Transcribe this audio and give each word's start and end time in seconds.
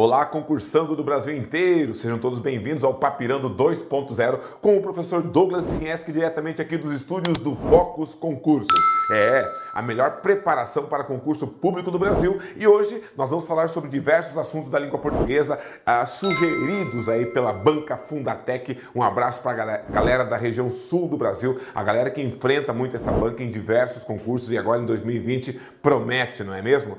Olá, 0.00 0.24
concursando 0.24 0.94
do 0.94 1.02
Brasil 1.02 1.34
inteiro, 1.34 1.92
sejam 1.92 2.20
todos 2.20 2.38
bem-vindos 2.38 2.84
ao 2.84 2.94
Papirando 2.94 3.50
2.0 3.50 4.38
com 4.60 4.76
o 4.76 4.80
professor 4.80 5.20
Douglas 5.20 5.64
Zinheski, 5.64 6.12
diretamente 6.12 6.62
aqui 6.62 6.76
dos 6.76 6.94
estúdios 6.94 7.36
do 7.38 7.56
Focus 7.56 8.14
Concursos. 8.14 8.78
É, 9.10 9.44
a 9.74 9.82
melhor 9.82 10.20
preparação 10.20 10.84
para 10.84 11.02
concurso 11.02 11.48
público 11.48 11.90
do 11.90 11.98
Brasil 11.98 12.40
e 12.56 12.64
hoje 12.64 13.02
nós 13.16 13.28
vamos 13.28 13.44
falar 13.44 13.66
sobre 13.66 13.90
diversos 13.90 14.38
assuntos 14.38 14.70
da 14.70 14.78
língua 14.78 15.00
portuguesa 15.00 15.58
ah, 15.84 16.06
sugeridos 16.06 17.08
aí 17.08 17.26
pela 17.26 17.52
banca 17.52 17.96
Fundatec. 17.96 18.78
Um 18.94 19.02
abraço 19.02 19.40
para 19.40 19.64
a 19.64 19.78
galera 19.90 20.24
da 20.24 20.36
região 20.36 20.70
sul 20.70 21.08
do 21.08 21.16
Brasil, 21.16 21.60
a 21.74 21.82
galera 21.82 22.08
que 22.08 22.22
enfrenta 22.22 22.72
muito 22.72 22.94
essa 22.94 23.10
banca 23.10 23.42
em 23.42 23.50
diversos 23.50 24.04
concursos 24.04 24.52
e 24.52 24.56
agora 24.56 24.80
em 24.80 24.86
2020 24.86 25.60
promete, 25.82 26.44
não 26.44 26.54
é 26.54 26.62
mesmo? 26.62 26.96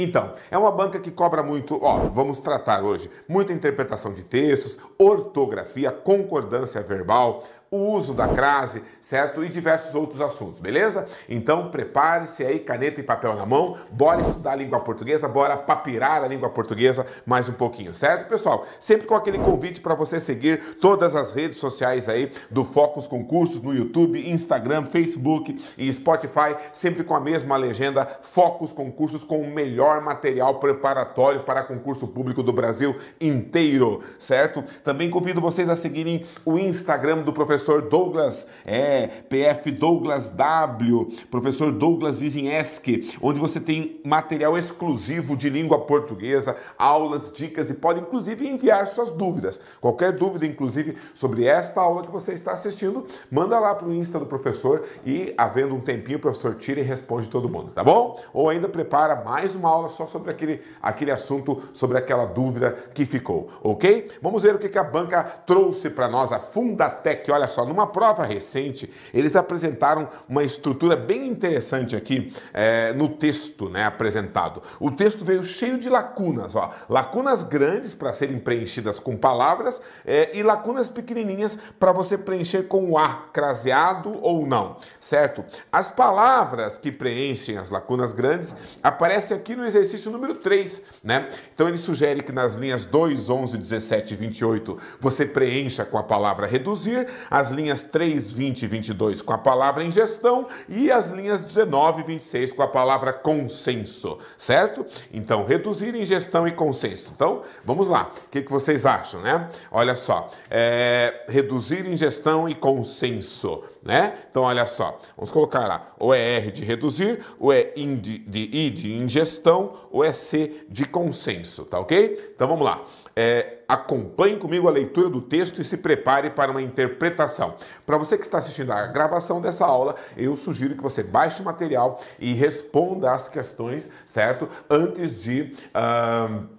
Então, 0.00 0.34
é 0.48 0.56
uma 0.56 0.70
banca 0.70 1.00
que 1.00 1.10
cobra 1.10 1.42
muito, 1.42 1.76
ó, 1.82 1.96
vamos 1.96 2.38
tratar 2.38 2.84
hoje, 2.84 3.10
muita 3.28 3.52
interpretação 3.52 4.14
de 4.14 4.22
textos, 4.22 4.78
ortografia, 4.96 5.90
concordância 5.90 6.80
verbal, 6.80 7.42
o 7.70 7.76
uso 7.76 8.14
da 8.14 8.26
crase, 8.28 8.82
certo? 9.00 9.44
E 9.44 9.48
diversos 9.48 9.94
outros 9.94 10.20
assuntos, 10.20 10.58
beleza? 10.58 11.06
Então 11.28 11.70
prepare-se 11.70 12.44
aí, 12.44 12.58
caneta 12.58 13.00
e 13.00 13.02
papel 13.02 13.34
na 13.34 13.44
mão, 13.44 13.76
bora 13.92 14.22
estudar 14.22 14.52
a 14.52 14.56
língua 14.56 14.80
portuguesa, 14.80 15.28
bora 15.28 15.56
papirar 15.56 16.22
a 16.24 16.28
língua 16.28 16.48
portuguesa 16.48 17.06
mais 17.26 17.48
um 17.48 17.52
pouquinho, 17.52 17.92
certo, 17.92 18.28
pessoal? 18.28 18.66
Sempre 18.80 19.06
com 19.06 19.14
aquele 19.14 19.38
convite 19.38 19.80
para 19.80 19.94
você 19.94 20.18
seguir 20.18 20.76
todas 20.80 21.14
as 21.14 21.30
redes 21.30 21.58
sociais 21.58 22.08
aí 22.08 22.32
do 22.50 22.64
Focus 22.64 23.06
Concursos 23.06 23.62
no 23.62 23.74
YouTube, 23.74 24.30
Instagram, 24.30 24.86
Facebook 24.86 25.62
e 25.76 25.92
Spotify, 25.92 26.56
sempre 26.72 27.04
com 27.04 27.14
a 27.14 27.20
mesma 27.20 27.56
legenda 27.56 28.06
Focus 28.22 28.72
Concursos 28.72 29.24
com 29.24 29.40
o 29.40 29.46
melhor 29.46 30.00
material 30.00 30.58
preparatório 30.58 31.42
para 31.42 31.62
concurso 31.62 32.06
público 32.06 32.42
do 32.42 32.52
Brasil 32.52 32.96
inteiro, 33.20 34.00
certo? 34.18 34.64
Também 34.82 35.10
convido 35.10 35.40
vocês 35.40 35.68
a 35.68 35.76
seguirem 35.76 36.24
o 36.44 36.58
Instagram 36.58 37.18
do 37.18 37.32
professor 37.32 37.57
professor 37.58 37.82
Douglas, 37.82 38.46
é, 38.64 39.08
PF 39.28 39.72
Douglas 39.72 40.30
W, 40.30 41.08
professor 41.28 41.72
Douglas 41.72 42.16
Vizinheski, 42.16 43.18
onde 43.20 43.40
você 43.40 43.58
tem 43.58 44.00
material 44.04 44.56
exclusivo 44.56 45.36
de 45.36 45.50
língua 45.50 45.80
portuguesa, 45.80 46.56
aulas, 46.78 47.32
dicas 47.32 47.68
e 47.68 47.74
pode 47.74 48.00
inclusive 48.00 48.46
enviar 48.46 48.86
suas 48.86 49.10
dúvidas. 49.10 49.60
Qualquer 49.80 50.12
dúvida, 50.12 50.46
inclusive, 50.46 50.96
sobre 51.12 51.46
esta 51.46 51.80
aula 51.80 52.02
que 52.02 52.12
você 52.12 52.32
está 52.32 52.52
assistindo, 52.52 53.04
manda 53.28 53.58
lá 53.58 53.74
para 53.74 53.88
o 53.88 53.92
Insta 53.92 54.20
do 54.20 54.26
professor 54.26 54.84
e, 55.04 55.34
havendo 55.36 55.74
um 55.74 55.80
tempinho, 55.80 56.18
o 56.18 56.20
professor 56.20 56.54
tira 56.54 56.78
e 56.78 56.84
responde 56.84 57.28
todo 57.28 57.48
mundo, 57.48 57.72
tá 57.72 57.82
bom? 57.82 58.22
Ou 58.32 58.48
ainda 58.48 58.68
prepara 58.68 59.16
mais 59.16 59.56
uma 59.56 59.68
aula 59.68 59.90
só 59.90 60.06
sobre 60.06 60.30
aquele, 60.30 60.62
aquele 60.80 61.10
assunto, 61.10 61.60
sobre 61.72 61.98
aquela 61.98 62.24
dúvida 62.24 62.70
que 62.94 63.04
ficou, 63.04 63.48
ok? 63.64 64.12
Vamos 64.22 64.44
ver 64.44 64.54
o 64.54 64.58
que, 64.58 64.68
que 64.68 64.78
a 64.78 64.84
banca 64.84 65.24
trouxe 65.24 65.90
para 65.90 66.06
nós, 66.06 66.30
a 66.30 66.38
Fundatec. 66.38 67.28
Olha 67.32 67.47
só, 67.48 67.64
numa 67.64 67.86
prova 67.86 68.24
recente, 68.24 68.90
eles 69.12 69.34
apresentaram 69.34 70.08
uma 70.28 70.42
estrutura 70.42 70.96
bem 70.96 71.26
interessante 71.26 71.96
aqui 71.96 72.32
é, 72.52 72.92
no 72.92 73.08
texto 73.08 73.68
né, 73.68 73.84
apresentado. 73.84 74.62
O 74.78 74.90
texto 74.90 75.24
veio 75.24 75.44
cheio 75.44 75.78
de 75.78 75.88
lacunas, 75.88 76.54
ó, 76.54 76.70
lacunas 76.88 77.42
grandes 77.42 77.94
para 77.94 78.12
serem 78.12 78.38
preenchidas 78.38 79.00
com 79.00 79.16
palavras 79.16 79.80
é, 80.06 80.36
e 80.36 80.42
lacunas 80.42 80.88
pequenininhas 80.88 81.58
para 81.78 81.92
você 81.92 82.16
preencher 82.16 82.64
com 82.64 82.90
o 82.90 82.98
A, 82.98 83.28
craseado 83.32 84.12
ou 84.20 84.46
não, 84.46 84.76
certo? 85.00 85.44
As 85.70 85.90
palavras 85.90 86.78
que 86.78 86.92
preenchem 86.92 87.56
as 87.56 87.70
lacunas 87.70 88.12
grandes 88.12 88.54
aparecem 88.82 89.36
aqui 89.36 89.54
no 89.56 89.64
exercício 89.64 90.10
número 90.10 90.34
3, 90.36 90.82
né? 91.02 91.28
Então 91.54 91.68
ele 91.68 91.78
sugere 91.78 92.22
que 92.22 92.32
nas 92.32 92.54
linhas 92.54 92.84
2, 92.84 93.30
11, 93.30 93.58
17 93.58 94.14
e 94.14 94.16
28 94.16 94.78
você 95.00 95.24
preencha 95.24 95.84
com 95.84 95.98
a 95.98 96.02
palavra 96.02 96.46
reduzir, 96.46 97.06
as 97.38 97.50
linhas 97.50 97.84
3, 97.84 98.32
20 98.32 98.62
e 98.62 98.66
22 98.66 99.22
com 99.22 99.32
a 99.32 99.38
palavra 99.38 99.84
ingestão 99.84 100.46
e 100.68 100.90
as 100.90 101.10
linhas 101.10 101.40
19 101.40 102.00
e 102.00 102.04
26 102.04 102.52
com 102.52 102.62
a 102.62 102.66
palavra 102.66 103.12
consenso, 103.12 104.18
certo? 104.36 104.84
Então, 105.12 105.44
reduzir 105.44 105.94
ingestão 105.94 106.48
e 106.48 106.52
consenso. 106.52 107.10
Então, 107.14 107.42
vamos 107.64 107.88
lá. 107.88 108.10
O 108.26 108.30
que, 108.30 108.42
que 108.42 108.50
vocês 108.50 108.84
acham, 108.84 109.22
né? 109.22 109.48
Olha 109.70 109.96
só. 109.96 110.30
É, 110.50 111.24
reduzir 111.28 111.86
ingestão 111.86 112.48
e 112.48 112.54
consenso, 112.56 113.62
né? 113.82 114.14
Então, 114.28 114.42
olha 114.42 114.66
só. 114.66 114.98
Vamos 115.16 115.30
colocar 115.30 115.66
lá. 115.66 115.92
Ou 115.98 116.12
é 116.12 116.38
R 116.38 116.50
de 116.50 116.64
reduzir, 116.64 117.20
ou 117.38 117.52
é 117.52 117.72
I 117.76 117.86
de, 117.96 118.18
de, 118.18 118.50
I 118.52 118.70
de 118.70 118.92
ingestão, 118.94 119.74
ou 119.92 120.04
é 120.04 120.12
C 120.12 120.64
de 120.68 120.84
consenso, 120.84 121.64
tá 121.64 121.78
ok? 121.78 122.32
Então, 122.34 122.48
vamos 122.48 122.64
lá. 122.64 122.84
É, 123.20 123.64
acompanhe 123.66 124.36
comigo 124.36 124.68
a 124.68 124.70
leitura 124.70 125.08
do 125.08 125.20
texto 125.20 125.60
e 125.60 125.64
se 125.64 125.76
prepare 125.76 126.30
para 126.30 126.52
uma 126.52 126.62
interpretação. 126.62 127.56
Para 127.84 127.98
você 127.98 128.16
que 128.16 128.22
está 128.22 128.38
assistindo 128.38 128.70
a 128.70 128.86
gravação 128.86 129.40
dessa 129.40 129.66
aula, 129.66 129.96
eu 130.16 130.36
sugiro 130.36 130.76
que 130.76 130.82
você 130.82 131.02
baixe 131.02 131.42
o 131.42 131.44
material 131.44 132.00
e 132.20 132.32
responda 132.32 133.10
as 133.10 133.28
questões, 133.28 133.90
certo? 134.06 134.48
Antes 134.70 135.20
de. 135.20 135.52
Uh 135.74 136.57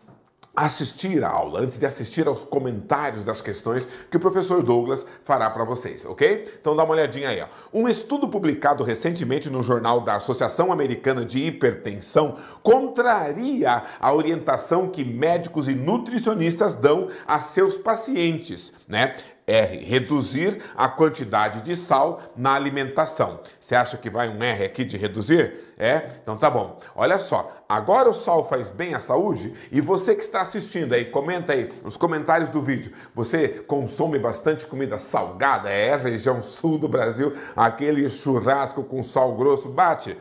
assistir 0.65 1.23
a 1.23 1.29
aula, 1.29 1.61
antes 1.61 1.77
de 1.77 1.85
assistir 1.85 2.27
aos 2.27 2.43
comentários 2.43 3.23
das 3.23 3.41
questões 3.41 3.87
que 4.09 4.17
o 4.17 4.19
professor 4.19 4.61
Douglas 4.61 5.05
fará 5.23 5.49
para 5.49 5.63
vocês, 5.63 6.05
ok? 6.05 6.57
Então 6.59 6.75
dá 6.75 6.83
uma 6.83 6.93
olhadinha 6.93 7.29
aí. 7.29 7.41
Ó. 7.41 7.47
Um 7.73 7.87
estudo 7.87 8.27
publicado 8.27 8.83
recentemente 8.83 9.49
no 9.49 9.63
jornal 9.63 10.01
da 10.01 10.15
Associação 10.15 10.71
Americana 10.71 11.23
de 11.23 11.39
Hipertensão 11.45 12.35
contraria 12.61 13.83
a 13.99 14.13
orientação 14.13 14.89
que 14.89 15.03
médicos 15.03 15.67
e 15.67 15.73
nutricionistas 15.73 16.75
dão 16.75 17.09
a 17.25 17.39
seus 17.39 17.77
pacientes, 17.77 18.73
né? 18.87 19.15
R, 19.49 19.83
reduzir 19.83 20.61
a 20.77 20.87
quantidade 20.87 21.61
de 21.61 21.75
sal 21.75 22.21
na 22.35 22.53
alimentação. 22.53 23.39
Você 23.59 23.75
acha 23.75 23.97
que 23.97 24.09
vai 24.09 24.29
um 24.29 24.41
R 24.43 24.63
aqui 24.63 24.83
de 24.83 24.95
reduzir? 24.95 25.73
É? 25.77 26.09
Então 26.21 26.35
tá 26.35 26.49
bom. 26.49 26.77
Olha 26.93 27.19
só, 27.19 27.63
agora 27.67 28.09
o 28.09 28.13
sal 28.13 28.47
faz 28.47 28.69
bem 28.69 28.93
à 28.93 28.99
saúde? 28.99 29.53
E 29.71 29.79
você 29.79 30.13
que 30.13 30.21
está 30.21 30.41
assistindo 30.41 30.93
aí, 30.93 31.05
comenta 31.05 31.53
aí 31.53 31.73
nos 31.83 31.95
comentários 31.95 32.49
do 32.49 32.61
vídeo. 32.61 32.93
Você 33.15 33.47
consome 33.47 34.19
bastante 34.19 34.65
comida 34.65 34.99
salgada? 34.99 35.69
É, 35.69 35.95
região 35.95 36.41
sul 36.41 36.77
do 36.77 36.89
Brasil, 36.89 37.33
aquele 37.55 38.09
churrasco 38.09 38.83
com 38.83 39.01
sal 39.01 39.35
grosso 39.35 39.69
bate? 39.69 40.17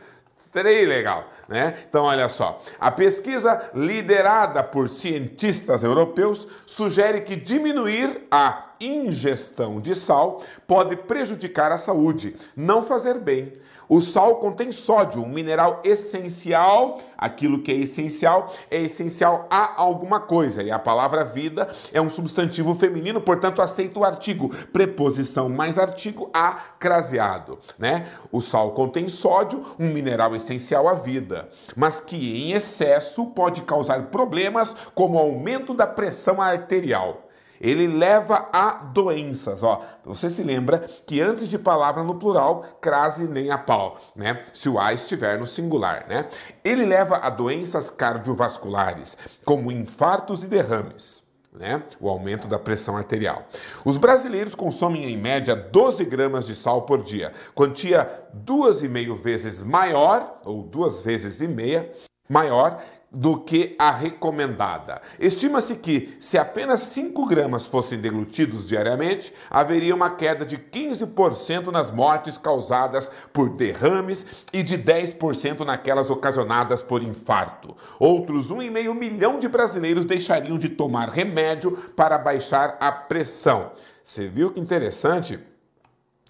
Três 0.51 0.87
legal, 0.87 1.29
né? 1.47 1.75
Então 1.87 2.05
olha 2.05 2.27
só, 2.27 2.59
a 2.79 2.89
pesquisa 2.89 3.69
liderada 3.73 4.63
por 4.63 4.89
cientistas 4.89 5.83
europeus 5.83 6.47
sugere 6.65 7.21
que 7.21 7.35
diminuir 7.35 8.25
a 8.31 8.69
ingestão 8.81 9.79
de 9.79 9.93
sal 9.93 10.41
pode 10.65 10.95
prejudicar 10.95 11.71
a 11.71 11.77
saúde, 11.77 12.35
não 12.55 12.81
fazer 12.81 13.19
bem. 13.19 13.53
O 13.89 14.01
sal 14.01 14.35
contém 14.35 14.71
sódio, 14.71 15.23
um 15.23 15.27
mineral 15.27 15.81
essencial. 15.83 16.99
Aquilo 17.17 17.63
que 17.63 17.71
é 17.71 17.75
essencial 17.75 18.53
é 18.69 18.79
essencial 18.79 19.47
a 19.49 19.81
alguma 19.81 20.19
coisa. 20.19 20.61
E 20.61 20.69
a 20.69 20.77
palavra 20.77 21.25
vida 21.25 21.67
é 21.91 21.99
um 21.99 22.09
substantivo 22.09 22.75
feminino, 22.75 23.19
portanto, 23.19 23.63
aceita 23.63 23.99
o 23.99 24.05
artigo 24.05 24.49
preposição 24.71 25.49
mais 25.49 25.79
artigo 25.79 26.29
a 26.31 26.51
craseado, 26.79 27.57
né? 27.79 28.05
O 28.31 28.41
sal 28.41 28.73
contém 28.73 29.09
sódio, 29.09 29.65
um 29.79 29.91
mineral 29.91 30.35
essencial 30.35 30.87
à 30.87 30.93
vida, 30.93 31.49
mas 31.75 31.99
que 31.99 32.15
em 32.15 32.51
excesso 32.51 33.25
pode 33.25 33.61
causar 33.63 34.03
problemas 34.09 34.75
como 34.93 35.17
aumento 35.17 35.73
da 35.73 35.87
pressão 35.87 36.39
arterial 36.39 37.28
ele 37.59 37.87
leva 37.87 38.49
a 38.51 38.71
doenças. 38.71 39.63
Ó, 39.63 39.81
você 40.03 40.29
se 40.29 40.43
lembra 40.43 40.89
que 41.05 41.21
antes 41.21 41.47
de 41.47 41.57
palavra 41.57 42.03
no 42.03 42.15
plural, 42.15 42.63
crase 42.79 43.25
nem 43.25 43.51
a 43.51 43.57
pau, 43.57 43.99
né? 44.15 44.45
Se 44.53 44.69
o 44.69 44.79
A 44.79 44.93
estiver 44.93 45.37
no 45.39 45.47
singular, 45.47 46.05
né? 46.07 46.27
Ele 46.63 46.85
leva 46.85 47.17
a 47.17 47.29
doenças 47.29 47.89
cardiovasculares, 47.89 49.17
como 49.43 49.71
infartos 49.71 50.43
e 50.43 50.47
derrames. 50.47 51.27
Né? 51.51 51.81
O 51.99 52.07
aumento 52.07 52.47
da 52.47 52.59
pressão 52.59 52.95
arterial. 52.95 53.47
Os 53.83 53.97
brasileiros 53.97 54.53
consomem 54.53 55.11
em 55.11 55.17
média 55.17 55.55
12 55.55 56.05
gramas 56.05 56.45
de 56.45 56.53
sal 56.53 56.83
por 56.83 57.01
dia, 57.01 57.33
quantia 57.55 58.07
duas 58.31 58.83
e 58.83 58.87
meio 58.87 59.15
vezes 59.15 59.61
maior, 59.61 60.39
ou 60.45 60.61
duas 60.61 61.01
vezes 61.01 61.41
e 61.41 61.47
meia, 61.47 61.91
maior 62.29 62.79
do 63.11 63.39
que 63.39 63.75
a 63.79 63.91
recomendada. 63.91 65.01
Estima-se 65.19 65.75
que, 65.75 66.15
se 66.19 66.37
apenas 66.37 66.81
5 66.81 67.25
gramas 67.25 67.67
fossem 67.67 67.99
deglutidos 67.99 68.67
diariamente, 68.67 69.33
haveria 69.49 69.95
uma 69.95 70.11
queda 70.11 70.45
de 70.45 70.57
15% 70.57 71.67
nas 71.71 71.89
mortes 71.91 72.37
causadas 72.37 73.09
por 73.33 73.49
derrames 73.49 74.25
e 74.53 74.61
de 74.61 74.77
10% 74.77 75.65
naquelas 75.65 76.09
ocasionadas 76.09 76.83
por 76.83 77.01
infarto. 77.01 77.75
Outros 77.99 78.51
1,5 78.51 78.93
milhão 78.93 79.39
de 79.39 79.47
brasileiros 79.47 80.05
deixariam 80.05 80.57
de 80.57 80.69
tomar 80.69 81.09
remédio 81.09 81.71
para 81.95 82.17
baixar 82.17 82.77
a 82.79 82.91
pressão. 82.91 83.71
Você 84.03 84.27
viu 84.27 84.51
que 84.51 84.59
interessante? 84.59 85.39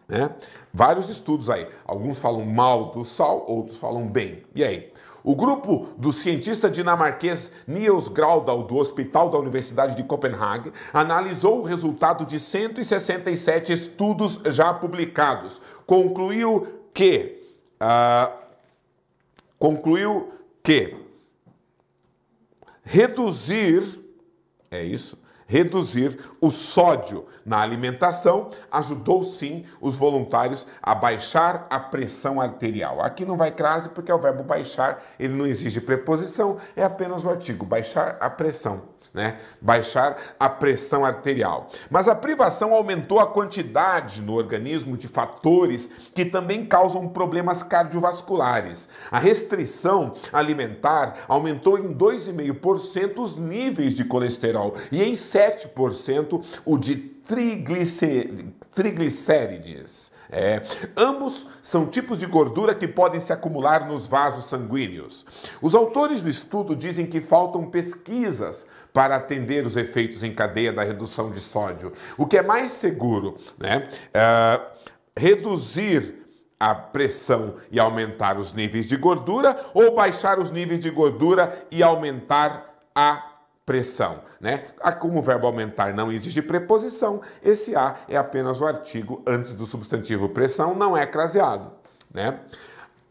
Né? 0.07 0.31
Vários 0.73 1.07
estudos 1.07 1.49
aí. 1.49 1.67
Alguns 1.85 2.19
falam 2.19 2.45
mal 2.45 2.91
do 2.91 3.05
sal, 3.05 3.45
outros 3.47 3.77
falam 3.77 4.07
bem. 4.07 4.43
E 4.55 4.63
aí? 4.63 4.91
O 5.23 5.35
grupo 5.35 5.87
do 5.97 6.11
cientista 6.11 6.69
dinamarquês 6.69 7.51
Niels 7.67 8.07
Graudal, 8.07 8.63
do 8.63 8.77
Hospital 8.77 9.29
da 9.29 9.37
Universidade 9.37 9.95
de 9.95 10.03
Copenhague, 10.03 10.71
analisou 10.93 11.59
o 11.59 11.63
resultado 11.63 12.25
de 12.25 12.39
167 12.39 13.73
estudos 13.73 14.39
já 14.45 14.73
publicados. 14.73 15.61
Concluiu 15.85 16.67
que. 16.93 17.37
Uh, 17.81 18.31
concluiu 19.57 20.33
que 20.63 20.95
reduzir. 22.83 23.99
É 24.71 24.83
isso? 24.83 25.17
Reduzir 25.49 26.19
o 26.39 26.51
sódio 26.51 27.25
na 27.43 27.59
alimentação 27.59 28.51
ajudou 28.71 29.23
sim 29.23 29.65
os 29.81 29.97
voluntários 29.97 30.67
a 30.79 30.93
baixar 30.93 31.65
a 31.71 31.79
pressão 31.79 32.39
arterial. 32.39 33.01
Aqui 33.01 33.25
não 33.25 33.35
vai 33.35 33.51
crase 33.51 33.89
porque 33.89 34.13
o 34.13 34.19
verbo 34.19 34.43
baixar, 34.43 35.03
ele 35.19 35.33
não 35.33 35.47
exige 35.47 35.81
preposição, 35.81 36.57
é 36.75 36.83
apenas 36.83 37.25
o 37.25 37.29
artigo, 37.29 37.65
baixar 37.65 38.15
a 38.19 38.29
pressão 38.29 38.98
né? 39.13 39.37
Baixar 39.59 40.17
a 40.39 40.47
pressão 40.47 41.03
arterial. 41.03 41.69
Mas 41.89 42.07
a 42.07 42.15
privação 42.15 42.73
aumentou 42.73 43.19
a 43.19 43.27
quantidade 43.27 44.21
no 44.21 44.33
organismo 44.33 44.95
de 44.95 45.07
fatores 45.07 45.89
que 46.13 46.25
também 46.25 46.65
causam 46.65 47.07
problemas 47.07 47.63
cardiovasculares. 47.63 48.89
A 49.11 49.19
restrição 49.19 50.13
alimentar 50.31 51.25
aumentou 51.27 51.77
em 51.77 51.93
2,5% 51.93 53.19
os 53.19 53.37
níveis 53.37 53.93
de 53.93 54.03
colesterol 54.03 54.75
e 54.91 55.03
em 55.03 55.13
7% 55.13 56.43
o 56.65 56.77
de 56.77 57.18
triglicérides. 58.75 60.11
É. 60.31 60.61
Ambos 60.95 61.47
são 61.61 61.87
tipos 61.87 62.19
de 62.19 62.25
gordura 62.25 62.75
que 62.75 62.87
podem 62.87 63.19
se 63.19 63.33
acumular 63.33 63.87
nos 63.87 64.07
vasos 64.07 64.45
sanguíneos. 64.45 65.25
Os 65.61 65.73
autores 65.73 66.21
do 66.21 66.29
estudo 66.29 66.75
dizem 66.75 67.07
que 67.07 67.19
faltam 67.19 67.69
pesquisas 67.69 68.65
para 68.93 69.15
atender 69.15 69.65
os 69.65 69.75
efeitos 69.75 70.23
em 70.23 70.31
cadeia 70.31 70.71
da 70.71 70.83
redução 70.83 71.31
de 71.31 71.39
sódio. 71.39 71.93
O 72.17 72.27
que 72.27 72.37
é 72.37 72.43
mais 72.43 72.71
seguro, 72.73 73.37
né? 73.57 73.89
Uh, 74.09 74.61
reduzir 75.17 76.27
a 76.59 76.75
pressão 76.75 77.55
e 77.71 77.79
aumentar 77.79 78.37
os 78.37 78.53
níveis 78.53 78.85
de 78.85 78.97
gordura 78.97 79.65
ou 79.73 79.95
baixar 79.95 80.39
os 80.39 80.51
níveis 80.51 80.79
de 80.79 80.89
gordura 80.89 81.65
e 81.71 81.81
aumentar 81.81 82.77
a 82.93 83.28
pressão, 83.69 84.21
né? 84.41 84.63
Ah, 84.81 84.91
como 84.91 85.19
o 85.19 85.21
verbo 85.21 85.45
aumentar 85.45 85.93
não 85.93 86.11
exige 86.11 86.41
preposição, 86.41 87.21
esse 87.43 87.75
a 87.75 87.97
é 88.07 88.17
apenas 88.17 88.59
o 88.59 88.65
artigo 88.65 89.21
antes 89.27 89.53
do 89.53 89.67
substantivo 89.67 90.27
pressão, 90.29 90.73
não 90.73 90.97
é 90.97 91.05
craseado, 91.05 91.69
né? 92.11 92.39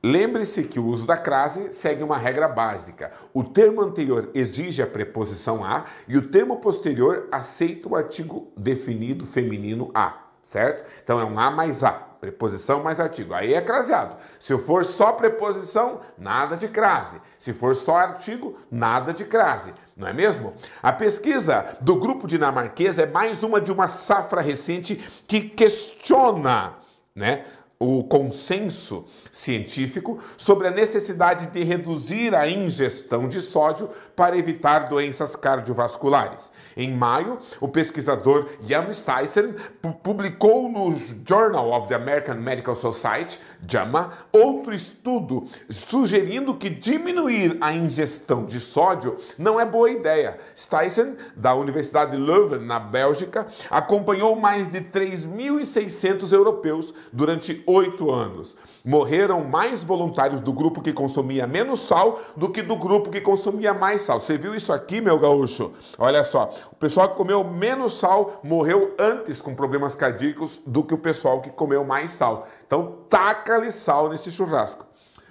Lembre-se 0.02 0.64
que 0.64 0.80
o 0.80 0.86
uso 0.86 1.06
da 1.06 1.16
crase 1.16 1.72
segue 1.72 2.02
uma 2.02 2.18
regra 2.18 2.48
básica. 2.48 3.12
O 3.32 3.44
termo 3.44 3.82
anterior 3.82 4.30
exige 4.34 4.82
a 4.82 4.86
preposição 4.86 5.64
a 5.64 5.84
e 6.08 6.18
o 6.18 6.28
termo 6.28 6.56
posterior 6.56 7.28
aceita 7.30 7.88
o 7.88 7.94
artigo 7.94 8.52
definido 8.56 9.24
feminino 9.24 9.92
a, 9.94 10.24
certo? 10.48 10.84
Então 11.04 11.20
é 11.20 11.24
um 11.24 11.38
a 11.38 11.52
mais 11.52 11.84
a, 11.84 12.07
preposição 12.20 12.82
mais 12.82 13.00
artigo. 13.00 13.34
Aí 13.34 13.54
é 13.54 13.60
craseado. 13.60 14.16
Se 14.38 14.56
for 14.58 14.84
só 14.84 15.12
preposição, 15.12 16.00
nada 16.16 16.56
de 16.56 16.68
crase. 16.68 17.20
Se 17.38 17.52
for 17.52 17.74
só 17.74 17.96
artigo, 17.96 18.58
nada 18.70 19.12
de 19.12 19.24
crase. 19.24 19.72
Não 19.96 20.08
é 20.08 20.12
mesmo? 20.12 20.54
A 20.82 20.92
pesquisa 20.92 21.76
do 21.80 21.96
grupo 21.96 22.26
dinamarquês 22.26 22.98
é 22.98 23.06
mais 23.06 23.42
uma 23.42 23.60
de 23.60 23.72
uma 23.72 23.88
safra 23.88 24.40
recente 24.40 24.96
que 25.26 25.40
questiona 25.40 26.74
né, 27.18 27.44
o 27.80 28.02
consenso 28.02 29.06
científico 29.30 30.18
sobre 30.36 30.66
a 30.66 30.70
necessidade 30.70 31.46
de 31.46 31.62
reduzir 31.62 32.34
a 32.34 32.48
ingestão 32.50 33.28
de 33.28 33.40
sódio 33.40 33.88
para 34.16 34.36
evitar 34.36 34.88
doenças 34.88 35.36
cardiovasculares. 35.36 36.50
Em 36.76 36.92
maio, 36.92 37.38
o 37.60 37.68
pesquisador 37.68 38.48
Jan 38.66 38.92
Steissen 38.92 39.54
publicou 40.02 40.68
no 40.68 40.96
Journal 41.24 41.70
of 41.70 41.86
the 41.86 41.94
American 41.94 42.36
Medical 42.36 42.74
Society, 42.74 43.38
JAMA, 43.64 44.12
outro 44.32 44.74
estudo 44.74 45.46
sugerindo 45.70 46.56
que 46.56 46.68
diminuir 46.68 47.58
a 47.60 47.72
ingestão 47.72 48.44
de 48.44 48.58
sódio 48.58 49.18
não 49.36 49.60
é 49.60 49.64
boa 49.64 49.90
ideia. 49.90 50.36
Steissen, 50.56 51.16
da 51.36 51.54
Universidade 51.54 52.10
de 52.10 52.16
Leuven, 52.16 52.60
na 52.60 52.80
Bélgica, 52.80 53.46
acompanhou 53.70 54.34
mais 54.34 54.68
de 54.68 54.80
3.600 54.80 56.32
europeus 56.32 56.92
durante 57.12 57.62
oito 57.68 58.10
anos. 58.10 58.56
Morreram 58.84 59.44
mais 59.44 59.84
voluntários 59.84 60.40
do 60.40 60.52
grupo 60.52 60.80
que 60.80 60.92
consumia 60.92 61.46
menos 61.46 61.80
sal 61.80 62.20
do 62.34 62.48
que 62.48 62.62
do 62.62 62.74
grupo 62.76 63.10
que 63.10 63.20
consumia 63.20 63.74
mais 63.74 64.02
sal. 64.02 64.18
Você 64.18 64.38
viu 64.38 64.54
isso 64.54 64.72
aqui, 64.72 65.00
meu 65.00 65.18
gaúcho? 65.18 65.72
Olha 65.98 66.24
só, 66.24 66.54
o 66.72 66.76
pessoal 66.76 67.10
que 67.10 67.16
comeu 67.16 67.44
menos 67.44 67.98
sal 67.98 68.40
morreu 68.42 68.94
antes 68.98 69.42
com 69.42 69.54
problemas 69.54 69.94
cardíacos 69.94 70.60
do 70.66 70.82
que 70.82 70.94
o 70.94 70.98
pessoal 70.98 71.42
que 71.42 71.50
comeu 71.50 71.84
mais 71.84 72.12
sal. 72.12 72.48
Então, 72.66 72.96
taca-lhe 73.08 73.70
sal 73.70 74.08
nesse 74.08 74.30
churrasco. 74.30 74.86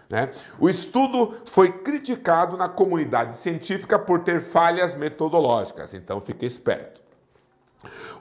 Né? 0.10 0.30
O 0.60 0.70
estudo 0.70 1.36
foi 1.46 1.70
criticado 1.72 2.56
na 2.56 2.70
comunidade 2.70 3.36
científica 3.36 4.00
por 4.00 4.20
ter 4.20 4.42
falhas 4.42 4.96
metodológicas, 4.96 5.94
então 5.94 6.22
fique 6.22 6.46
esperto. 6.46 7.07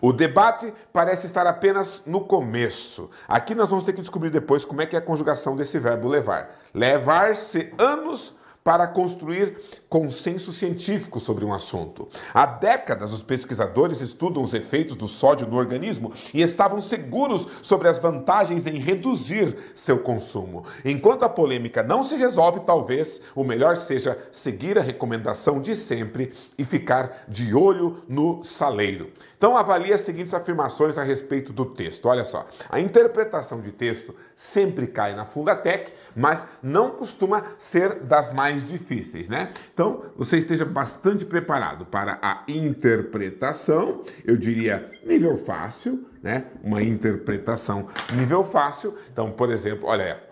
O 0.01 0.13
debate 0.13 0.73
parece 0.93 1.27
estar 1.27 1.47
apenas 1.47 2.03
no 2.07 2.21
começo. 2.21 3.11
Aqui 3.27 3.55
nós 3.55 3.71
vamos 3.71 3.85
ter 3.85 3.93
que 3.93 4.01
descobrir 4.01 4.31
depois 4.31 4.65
como 4.65 4.83
é 4.83 4.87
que 4.87 4.97
é 4.97 4.99
a 4.99 5.03
conjugação 5.03 5.57
desse 5.57 5.79
verbo 5.79 6.09
levar. 6.09 6.51
Levar-se 6.75 7.73
anos 7.79 8.35
para 8.67 8.89
construir 8.89 9.57
consenso 9.89 10.51
científico 10.51 11.21
sobre 11.21 11.45
um 11.45 11.55
assunto. 11.55 12.09
Há 12.35 12.45
décadas, 12.45 13.13
os 13.13 13.23
pesquisadores 13.23 14.01
estudam 14.01 14.43
os 14.43 14.53
efeitos 14.53 14.97
do 14.97 15.07
sódio 15.07 15.47
no 15.47 15.57
organismo 15.57 16.13
e 16.35 16.43
estavam 16.43 16.81
seguros 16.81 17.47
sobre 17.63 17.87
as 17.87 18.01
vantagens 18.01 18.67
em 18.67 18.81
reduzir 18.81 19.57
seu 19.73 20.01
consumo. 20.01 20.65
Enquanto 20.85 21.23
a 21.23 21.29
polêmica 21.29 21.81
não 21.81 22.03
se 22.03 22.17
resolve, 22.17 22.59
talvez 22.67 23.23
o 23.37 23.45
melhor 23.45 23.77
seja 23.77 24.19
seguir 24.33 24.77
a 24.77 24.83
recomendação 24.83 25.61
de 25.61 25.77
sempre 25.77 26.33
e 26.59 26.65
ficar 26.65 27.25
de 27.29 27.55
olho 27.55 28.03
no 28.09 28.43
saleiro. 28.43 29.13
Então, 29.39 29.57
avalie 29.57 29.93
as 29.93 30.01
seguintes 30.01 30.35
afirmações 30.35 30.99
a 30.99 31.05
respeito 31.05 31.53
do 31.53 31.67
texto. 31.67 32.07
Olha 32.07 32.25
só, 32.25 32.45
a 32.69 32.81
interpretação 32.81 33.61
de 33.61 33.71
texto 33.71 34.13
sempre 34.37 34.87
cai 34.87 35.15
na 35.15 35.25
Fundatec, 35.25 35.93
mas 36.15 36.47
não 36.63 36.91
costuma 36.91 37.43
ser 37.57 38.01
das 38.01 38.33
mais 38.35 38.69
difíceis, 38.69 39.31
né? 39.31 39.53
Então, 39.73 40.05
você 40.15 40.37
esteja 40.37 40.67
bastante 40.67 41.25
preparado 41.25 41.87
para 41.87 42.19
a 42.21 42.45
interpretação, 42.47 44.03
eu 44.27 44.37
diria 44.37 44.93
nível 45.03 45.39
fácil, 45.39 46.07
né? 46.23 46.45
Uma 46.63 46.83
interpretação 46.83 47.89
nível 48.13 48.45
fácil. 48.45 48.95
Então, 49.11 49.31
por 49.31 49.51
exemplo, 49.51 49.89
olha, 49.89 50.23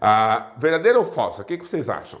a 0.00 0.54
verdadeira 0.56 0.98
ou 0.98 1.04
falsa? 1.04 1.42
O 1.42 1.44
que, 1.44 1.58
que 1.58 1.66
vocês 1.66 1.90
acham? 1.90 2.20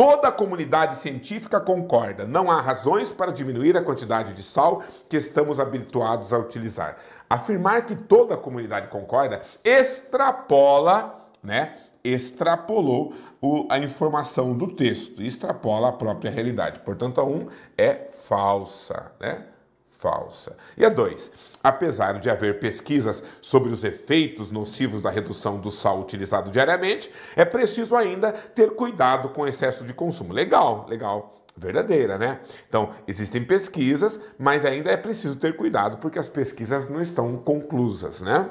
Toda 0.00 0.28
a 0.28 0.32
comunidade 0.32 0.96
científica 0.96 1.60
concorda, 1.60 2.26
não 2.26 2.50
há 2.50 2.58
razões 2.58 3.12
para 3.12 3.30
diminuir 3.30 3.76
a 3.76 3.82
quantidade 3.82 4.32
de 4.32 4.42
sal 4.42 4.82
que 5.10 5.16
estamos 5.18 5.60
habituados 5.60 6.32
a 6.32 6.38
utilizar. 6.38 6.96
Afirmar 7.28 7.84
que 7.84 7.94
toda 7.94 8.32
a 8.32 8.38
comunidade 8.38 8.88
concorda 8.88 9.42
extrapola, 9.62 11.28
né? 11.42 11.76
extrapolou 12.02 13.12
o, 13.42 13.66
a 13.68 13.76
informação 13.76 14.56
do 14.56 14.68
texto, 14.68 15.20
extrapola 15.20 15.90
a 15.90 15.92
própria 15.92 16.30
realidade. 16.30 16.80
Portanto, 16.80 17.20
a 17.20 17.24
1 17.24 17.34
um 17.34 17.48
é 17.76 18.08
falsa, 18.10 19.12
né? 19.20 19.44
Falsa. 20.00 20.56
E 20.78 20.84
a 20.84 20.88
2, 20.88 21.30
apesar 21.62 22.18
de 22.18 22.30
haver 22.30 22.58
pesquisas 22.58 23.22
sobre 23.42 23.70
os 23.70 23.84
efeitos 23.84 24.50
nocivos 24.50 25.02
da 25.02 25.10
redução 25.10 25.60
do 25.60 25.70
sal 25.70 26.00
utilizado 26.00 26.50
diariamente, 26.50 27.12
é 27.36 27.44
preciso 27.44 27.94
ainda 27.94 28.32
ter 28.32 28.70
cuidado 28.70 29.28
com 29.28 29.42
o 29.42 29.46
excesso 29.46 29.84
de 29.84 29.92
consumo. 29.92 30.32
Legal, 30.32 30.86
legal 30.88 31.36
verdadeira, 31.54 32.16
né? 32.16 32.40
Então, 32.66 32.94
existem 33.06 33.44
pesquisas, 33.44 34.18
mas 34.38 34.64
ainda 34.64 34.90
é 34.90 34.96
preciso 34.96 35.36
ter 35.36 35.54
cuidado 35.54 35.98
porque 35.98 36.18
as 36.18 36.28
pesquisas 36.28 36.88
não 36.88 37.02
estão 37.02 37.36
conclusas, 37.36 38.22
né? 38.22 38.48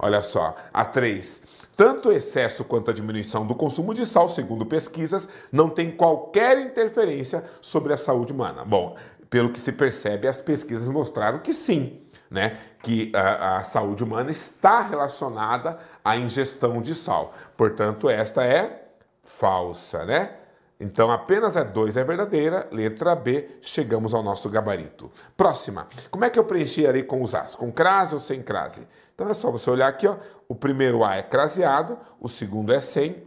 Olha 0.00 0.22
só, 0.22 0.56
a 0.72 0.84
3. 0.84 1.42
Tanto 1.76 2.08
o 2.08 2.12
excesso 2.12 2.64
quanto 2.64 2.90
a 2.90 2.94
diminuição 2.94 3.46
do 3.46 3.54
consumo 3.54 3.94
de 3.94 4.04
sal, 4.04 4.28
segundo 4.28 4.66
pesquisas, 4.66 5.28
não 5.52 5.68
tem 5.68 5.92
qualquer 5.92 6.58
interferência 6.58 7.44
sobre 7.60 7.92
a 7.92 7.96
saúde 7.96 8.32
humana. 8.32 8.64
Bom, 8.64 8.96
pelo 9.30 9.50
que 9.50 9.60
se 9.60 9.72
percebe, 9.72 10.26
as 10.26 10.40
pesquisas 10.40 10.88
mostraram 10.88 11.38
que 11.38 11.52
sim, 11.52 12.02
né? 12.30 12.58
Que 12.82 13.12
a, 13.14 13.58
a 13.58 13.62
saúde 13.62 14.02
humana 14.04 14.30
está 14.30 14.80
relacionada 14.80 15.78
à 16.04 16.16
ingestão 16.16 16.80
de 16.80 16.94
sal. 16.94 17.34
Portanto, 17.56 18.08
esta 18.08 18.44
é 18.44 18.88
falsa, 19.22 20.04
né? 20.04 20.34
Então, 20.80 21.10
apenas 21.10 21.56
a 21.56 21.64
2 21.64 21.96
é 21.96 22.04
verdadeira. 22.04 22.68
Letra 22.70 23.14
B, 23.16 23.58
chegamos 23.60 24.14
ao 24.14 24.22
nosso 24.22 24.48
gabarito. 24.48 25.10
Próxima. 25.36 25.88
Como 26.08 26.24
é 26.24 26.30
que 26.30 26.38
eu 26.38 26.44
preenchi 26.44 26.86
ali 26.86 27.02
com 27.02 27.20
os 27.20 27.34
As? 27.34 27.56
Com 27.56 27.72
crase 27.72 28.14
ou 28.14 28.20
sem 28.20 28.42
crase? 28.42 28.86
Então, 29.14 29.28
é 29.28 29.34
só 29.34 29.50
você 29.50 29.68
olhar 29.68 29.88
aqui, 29.88 30.06
ó. 30.06 30.16
O 30.48 30.54
primeiro 30.54 31.04
A 31.04 31.16
é 31.16 31.22
craseado, 31.22 31.98
o 32.20 32.28
segundo 32.28 32.72
é 32.72 32.80
sem, 32.80 33.26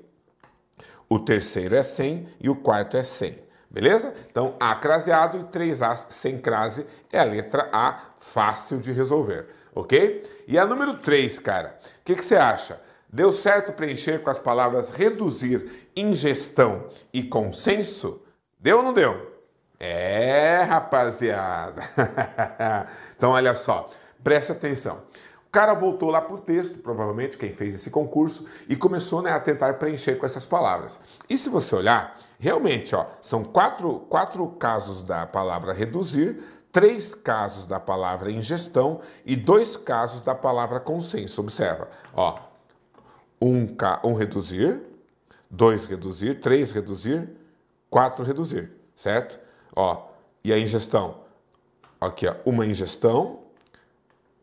o 1.09 1.19
terceiro 1.19 1.75
é 1.75 1.83
sem 1.83 2.29
e 2.39 2.49
o 2.49 2.55
quarto 2.55 2.95
é 2.95 3.03
sem. 3.03 3.37
Beleza? 3.71 4.13
Então, 4.29 4.55
A 4.59 4.75
craseado 4.75 5.39
e 5.39 5.43
três 5.45 5.81
As 5.81 6.05
sem 6.09 6.37
crase 6.37 6.85
é 7.09 7.17
a 7.17 7.23
letra 7.23 7.69
A, 7.71 7.97
fácil 8.19 8.79
de 8.79 8.91
resolver. 8.91 9.47
Ok? 9.73 10.43
E 10.45 10.59
a 10.59 10.65
número 10.65 10.97
3, 10.97 11.39
cara. 11.39 11.79
O 12.01 12.03
que, 12.03 12.15
que 12.15 12.23
você 12.23 12.35
acha? 12.35 12.81
Deu 13.07 13.31
certo 13.31 13.71
preencher 13.71 14.21
com 14.21 14.29
as 14.29 14.39
palavras 14.39 14.91
reduzir, 14.91 15.89
ingestão 15.95 16.89
e 17.13 17.23
consenso? 17.23 18.21
Deu 18.59 18.77
ou 18.77 18.83
não 18.83 18.93
deu? 18.93 19.31
É, 19.79 20.63
rapaziada. 20.63 21.81
então, 23.15 23.31
olha 23.31 23.55
só, 23.55 23.89
preste 24.21 24.51
atenção. 24.51 25.01
Cara 25.51 25.73
voltou 25.73 26.09
lá 26.09 26.21
para 26.21 26.35
o 26.35 26.39
texto, 26.39 26.79
provavelmente 26.79 27.37
quem 27.37 27.51
fez 27.51 27.75
esse 27.75 27.91
concurso, 27.91 28.45
e 28.69 28.75
começou 28.75 29.21
né, 29.21 29.31
a 29.31 29.39
tentar 29.39 29.73
preencher 29.73 30.15
com 30.15 30.25
essas 30.25 30.45
palavras. 30.45 30.97
E 31.29 31.37
se 31.37 31.49
você 31.49 31.75
olhar, 31.75 32.17
realmente, 32.39 32.95
ó, 32.95 33.05
são 33.21 33.43
quatro, 33.43 33.99
quatro 34.07 34.47
casos 34.47 35.03
da 35.03 35.25
palavra 35.25 35.73
reduzir, 35.73 36.41
três 36.71 37.13
casos 37.13 37.65
da 37.65 37.81
palavra 37.81 38.31
ingestão 38.31 39.01
e 39.25 39.35
dois 39.35 39.75
casos 39.75 40.21
da 40.21 40.33
palavra 40.33 40.79
consenso. 40.79 41.41
Observa, 41.41 41.89
ó, 42.13 42.39
um, 43.41 43.75
um 44.05 44.13
reduzir, 44.13 44.79
dois 45.49 45.85
reduzir, 45.85 46.39
três 46.39 46.71
reduzir, 46.71 47.29
quatro 47.89 48.23
reduzir, 48.23 48.71
certo? 48.95 49.37
Ó, 49.75 50.07
e 50.45 50.53
a 50.53 50.57
ingestão? 50.57 51.21
Aqui, 51.99 52.25
ó, 52.25 52.35
uma 52.45 52.65
ingestão, 52.65 53.40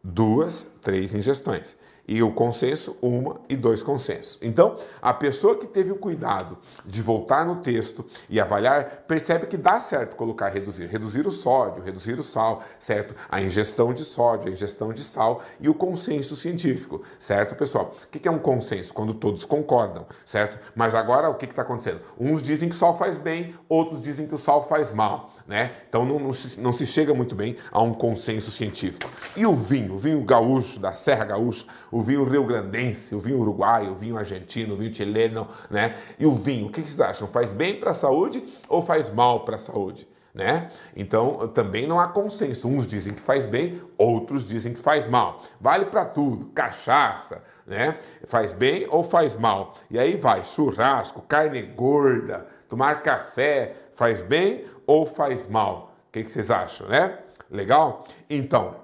duas, 0.03 0.67
três 0.81 1.15
ingestões 1.15 1.77
e 2.09 2.23
o 2.23 2.33
consenso, 2.33 2.97
uma 3.03 3.39
e 3.51 3.55
dois 3.55 3.83
consensos. 3.83 4.39
Então, 4.41 4.79
a 5.03 5.13
pessoa 5.13 5.59
que 5.59 5.67
teve 5.67 5.93
o 5.93 5.97
cuidado 5.97 6.57
de 6.87 7.03
voltar 7.03 7.45
no 7.45 7.57
texto 7.57 8.05
e 8.31 8.41
avaliar, 8.41 9.05
percebe 9.07 9.47
que 9.47 9.59
dá 9.59 9.79
certo 9.79 10.17
colocar 10.17 10.49
reduzir. 10.49 10.87
Reduzir 10.87 11.27
o 11.27 11.31
sódio, 11.31 11.83
reduzir 11.83 12.19
o 12.19 12.23
sal, 12.23 12.63
certo? 12.79 13.15
A 13.29 13.43
ingestão 13.43 13.93
de 13.93 14.05
sódio, 14.05 14.49
a 14.49 14.53
ingestão 14.53 14.91
de 14.91 15.03
sal 15.03 15.43
e 15.61 15.69
o 15.69 15.75
consenso 15.75 16.35
científico, 16.35 17.03
certo, 17.19 17.55
pessoal? 17.55 17.95
O 18.03 18.09
que 18.09 18.27
é 18.27 18.31
um 18.31 18.39
consenso? 18.39 18.95
Quando 18.95 19.13
todos 19.13 19.45
concordam, 19.45 20.07
certo? 20.25 20.59
Mas 20.75 20.95
agora, 20.95 21.29
o 21.29 21.35
que 21.35 21.45
está 21.45 21.61
acontecendo? 21.61 22.01
Uns 22.19 22.43
dizem 22.43 22.71
que 22.71 22.75
o 22.75 22.79
sal 22.79 22.97
faz 22.97 23.19
bem, 23.19 23.55
outros 23.69 24.01
dizem 24.01 24.27
que 24.27 24.35
o 24.35 24.39
sal 24.39 24.67
faz 24.67 24.91
mal. 24.93 25.35
Né? 25.47 25.73
Então 25.89 26.05
não, 26.05 26.19
não, 26.19 26.33
se, 26.35 26.61
não 26.61 26.73
se 26.73 26.87
chega 26.87 27.15
muito 27.15 27.35
bem 27.35 27.57
a 27.73 27.81
um 27.81 27.95
consenso 27.95 28.51
científico. 28.51 29.11
E 29.35 29.47
o 29.47 29.55
vinho, 29.55 29.95
o 29.95 29.97
vinho 29.97 30.23
gaúcho, 30.23 30.79
da 30.79 30.93
Serra 30.93 31.25
Gaúcha, 31.25 31.65
vinho 32.01 32.25
rio-grandense, 32.25 33.15
o 33.15 33.19
vinho 33.19 33.39
uruguaio, 33.39 33.93
o 33.93 33.95
vinho 33.95 34.17
argentino, 34.17 34.75
o 34.75 34.77
vinho 34.77 34.95
chileno, 34.95 35.49
né? 35.71 35.97
E 36.19 36.27
o 36.27 36.33
vinho, 36.33 36.67
o 36.67 36.71
que 36.71 36.83
vocês 36.83 37.01
acham? 37.01 37.29
Faz 37.29 37.53
bem 37.53 37.79
para 37.79 37.93
a 37.93 37.95
saúde 37.95 38.43
ou 38.69 38.83
faz 38.83 39.11
mal 39.11 39.45
para 39.45 39.57
a 39.57 39.59
saúde? 39.59 40.09
Né? 40.35 40.71
Então 40.95 41.49
também 41.49 41.87
não 41.87 41.99
há 41.99 42.07
consenso. 42.07 42.69
Uns 42.69 42.87
dizem 42.87 43.15
que 43.15 43.21
faz 43.21 43.45
bem, 43.45 43.81
outros 43.97 44.47
dizem 44.47 44.73
que 44.73 44.79
faz 44.79 45.07
mal. 45.07 45.43
Vale 45.61 45.87
para 45.87 46.05
tudo. 46.05 46.47
Cachaça, 46.55 47.43
né? 47.67 47.99
Faz 48.25 48.53
bem 48.53 48.87
ou 48.89 49.03
faz 49.03 49.37
mal? 49.37 49.75
E 49.91 49.99
aí 49.99 50.17
vai 50.17 50.45
churrasco, 50.45 51.23
carne 51.23 51.63
gorda, 51.63 52.47
tomar 52.69 53.03
café, 53.03 53.75
faz 53.95 54.21
bem 54.21 54.65
ou 54.87 55.07
faz 55.07 55.49
mal? 55.49 55.95
O 56.09 56.13
que, 56.13 56.23
que 56.23 56.31
vocês 56.31 56.51
acham, 56.51 56.87
né? 56.87 57.19
Legal? 57.51 58.05
Então, 58.31 58.77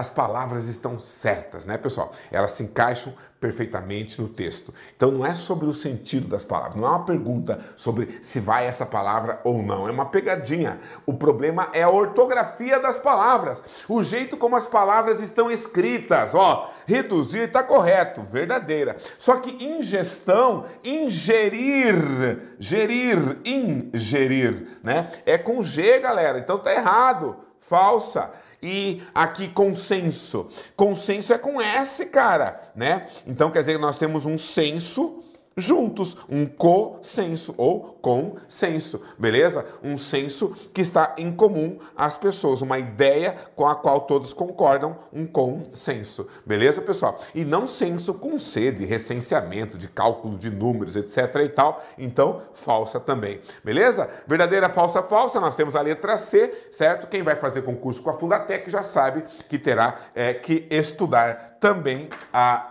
as 0.00 0.08
palavras 0.08 0.66
estão 0.66 0.98
certas, 0.98 1.66
né, 1.66 1.76
pessoal? 1.76 2.10
Elas 2.32 2.52
se 2.52 2.62
encaixam 2.62 3.12
perfeitamente 3.38 4.20
no 4.20 4.28
texto. 4.28 4.72
Então 4.96 5.10
não 5.10 5.24
é 5.24 5.34
sobre 5.34 5.66
o 5.66 5.74
sentido 5.74 6.26
das 6.28 6.44
palavras, 6.44 6.74
não 6.74 6.86
é 6.86 6.90
uma 6.90 7.04
pergunta 7.04 7.60
sobre 7.76 8.18
se 8.22 8.40
vai 8.40 8.66
essa 8.66 8.86
palavra 8.86 9.40
ou 9.44 9.62
não, 9.62 9.86
é 9.86 9.90
uma 9.90 10.06
pegadinha. 10.06 10.80
O 11.04 11.14
problema 11.14 11.68
é 11.72 11.82
a 11.82 11.90
ortografia 11.90 12.80
das 12.80 12.98
palavras, 12.98 13.62
o 13.88 14.02
jeito 14.02 14.36
como 14.36 14.56
as 14.56 14.66
palavras 14.66 15.20
estão 15.20 15.50
escritas. 15.50 16.34
Ó, 16.34 16.70
reduzir 16.86 17.48
está 17.48 17.62
correto, 17.62 18.22
verdadeira. 18.30 18.96
Só 19.18 19.36
que 19.36 19.64
ingestão, 19.64 20.64
ingerir, 20.82 22.56
gerir, 22.58 23.38
ingerir, 23.44 24.78
né? 24.82 25.10
É 25.26 25.36
com 25.36 25.62
G, 25.62 25.98
galera. 26.00 26.38
Então 26.38 26.58
tá 26.58 26.72
errado, 26.72 27.36
falsa 27.60 28.30
e 28.62 29.02
aqui 29.14 29.48
consenso. 29.48 30.48
Consenso 30.76 31.32
é 31.32 31.38
com 31.38 31.60
S, 31.60 32.06
cara, 32.06 32.70
né? 32.74 33.08
Então 33.26 33.50
quer 33.50 33.60
dizer 33.60 33.74
que 33.74 33.80
nós 33.80 33.96
temos 33.96 34.24
um 34.26 34.38
senso 34.38 35.22
juntos, 35.56 36.16
um 36.28 36.46
consenso 36.46 37.54
ou 37.56 37.98
consenso, 38.00 39.00
beleza? 39.18 39.64
Um 39.82 39.96
senso 39.96 40.50
que 40.72 40.80
está 40.80 41.14
em 41.18 41.32
comum 41.32 41.78
às 41.96 42.16
pessoas, 42.16 42.62
uma 42.62 42.78
ideia 42.78 43.36
com 43.54 43.66
a 43.66 43.74
qual 43.74 44.00
todos 44.00 44.32
concordam, 44.32 44.96
um 45.12 45.26
consenso, 45.26 46.26
beleza, 46.44 46.80
pessoal? 46.80 47.20
E 47.34 47.44
não 47.44 47.66
senso 47.66 48.14
com 48.14 48.38
C 48.38 48.70
de 48.70 48.84
recenseamento, 48.84 49.76
de 49.78 49.88
cálculo 49.88 50.38
de 50.38 50.50
números, 50.50 50.96
etc 50.96 51.36
e 51.44 51.48
tal, 51.48 51.82
então 51.98 52.42
falsa 52.54 52.98
também, 52.98 53.40
beleza? 53.64 54.08
Verdadeira, 54.26 54.68
falsa, 54.68 55.02
falsa, 55.02 55.40
nós 55.40 55.54
temos 55.54 55.76
a 55.76 55.80
letra 55.80 56.16
C, 56.18 56.68
certo? 56.70 57.06
Quem 57.06 57.22
vai 57.22 57.36
fazer 57.36 57.62
concurso 57.62 58.02
com 58.02 58.10
a 58.10 58.14
Fundatec 58.14 58.70
já 58.70 58.82
sabe 58.82 59.24
que 59.48 59.58
terá 59.58 59.98
é, 60.14 60.34
que 60.34 60.66
estudar 60.70 61.58
também 61.60 62.08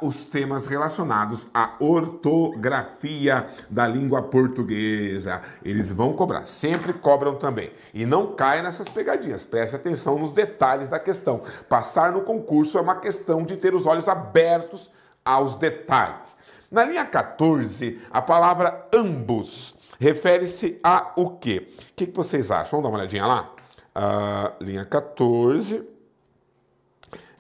os 0.02 0.26
temas 0.26 0.66
relacionados 0.66 1.48
à 1.54 1.76
ortografia 1.80 3.48
da 3.70 3.88
língua 3.88 4.24
portuguesa. 4.24 5.19
Eles 5.64 5.92
vão 5.92 6.14
cobrar, 6.14 6.46
sempre 6.46 6.94
cobram 6.94 7.36
também. 7.36 7.72
E 7.94 8.06
não 8.06 8.36
caia 8.36 8.62
nessas 8.62 8.88
pegadinhas, 8.88 9.44
preste 9.44 9.76
atenção 9.76 10.18
nos 10.18 10.32
detalhes 10.32 10.88
da 10.88 11.00
questão. 11.00 11.42
Passar 11.68 12.12
no 12.12 12.22
concurso 12.22 12.78
é 12.78 12.82
uma 12.82 12.96
questão 12.96 13.44
de 13.44 13.58
ter 13.58 13.74
os 13.74 13.86
olhos 13.86 14.08
abertos 14.08 14.92
aos 15.24 15.56
detalhes. 15.56 16.38
Na 16.72 16.86
linha 16.86 17.06
14, 17.06 18.00
a 18.12 18.22
palavra 18.22 18.88
ambos 18.94 19.76
refere-se 20.00 20.80
a 20.84 21.14
o 21.16 21.32
quê? 21.32 21.68
O 21.92 21.94
que, 21.96 22.06
vocês 22.06 22.52
acham? 22.52 22.80
Vamos 22.80 22.84
dar 22.84 22.90
uma 22.90 23.00
olhadinha 23.00 23.26
lá? 23.26 23.54
Uh, 23.96 24.64
linha 24.64 24.86
14. 24.86 25.84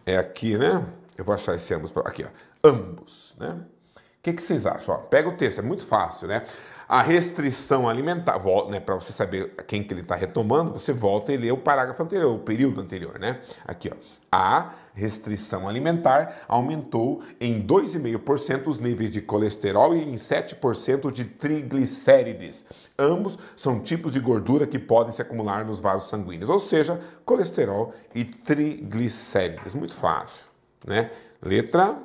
É 0.05 0.17
aqui, 0.17 0.57
né? 0.57 0.83
Eu 1.17 1.23
vou 1.23 1.35
achar 1.35 1.55
esse 1.55 1.73
ambos 1.73 1.93
aqui, 2.05 2.25
ó. 2.25 2.67
Ambos, 2.67 3.35
né? 3.37 3.59
O 3.95 4.21
que, 4.21 4.33
que 4.33 4.41
vocês 4.41 4.65
acham? 4.65 4.95
Ó, 4.95 4.97
pega 4.97 5.29
o 5.29 5.37
texto, 5.37 5.59
é 5.59 5.61
muito 5.61 5.85
fácil, 5.85 6.27
né? 6.27 6.45
A 6.89 7.03
restrição 7.03 7.87
alimentar, 7.87 8.41
né, 8.67 8.79
para 8.79 8.95
você 8.95 9.13
saber 9.13 9.53
quem 9.67 9.83
que 9.83 9.93
ele 9.93 10.01
está 10.01 10.15
retomando, 10.15 10.73
você 10.73 10.91
volta 10.91 11.31
e 11.31 11.37
lê 11.37 11.51
o 11.51 11.57
parágrafo 11.57 12.01
anterior, 12.01 12.33
o 12.33 12.39
período 12.39 12.81
anterior, 12.81 13.19
né? 13.19 13.41
Aqui, 13.63 13.89
ó. 13.89 13.95
A 14.31 14.73
restrição 14.93 15.67
alimentar 15.67 16.41
aumentou 16.47 17.23
em 17.39 17.61
2,5% 17.65 18.67
os 18.67 18.79
níveis 18.79 19.09
de 19.09 19.21
colesterol 19.21 19.95
e 19.95 20.03
em 20.03 20.15
7% 20.15 21.11
de 21.11 21.25
triglicérides. 21.25 22.65
Ambos 22.97 23.39
são 23.55 23.79
tipos 23.79 24.13
de 24.13 24.19
gordura 24.19 24.67
que 24.67 24.77
podem 24.77 25.13
se 25.13 25.21
acumular 25.21 25.65
nos 25.65 25.79
vasos 25.79 26.09
sanguíneos, 26.09 26.49
ou 26.49 26.59
seja, 26.59 26.99
colesterol 27.25 27.93
e 28.13 28.23
triglicérides. 28.23 29.73
Muito 29.73 29.95
fácil 29.95 30.49
né? 30.85 31.11
Letra 31.41 31.97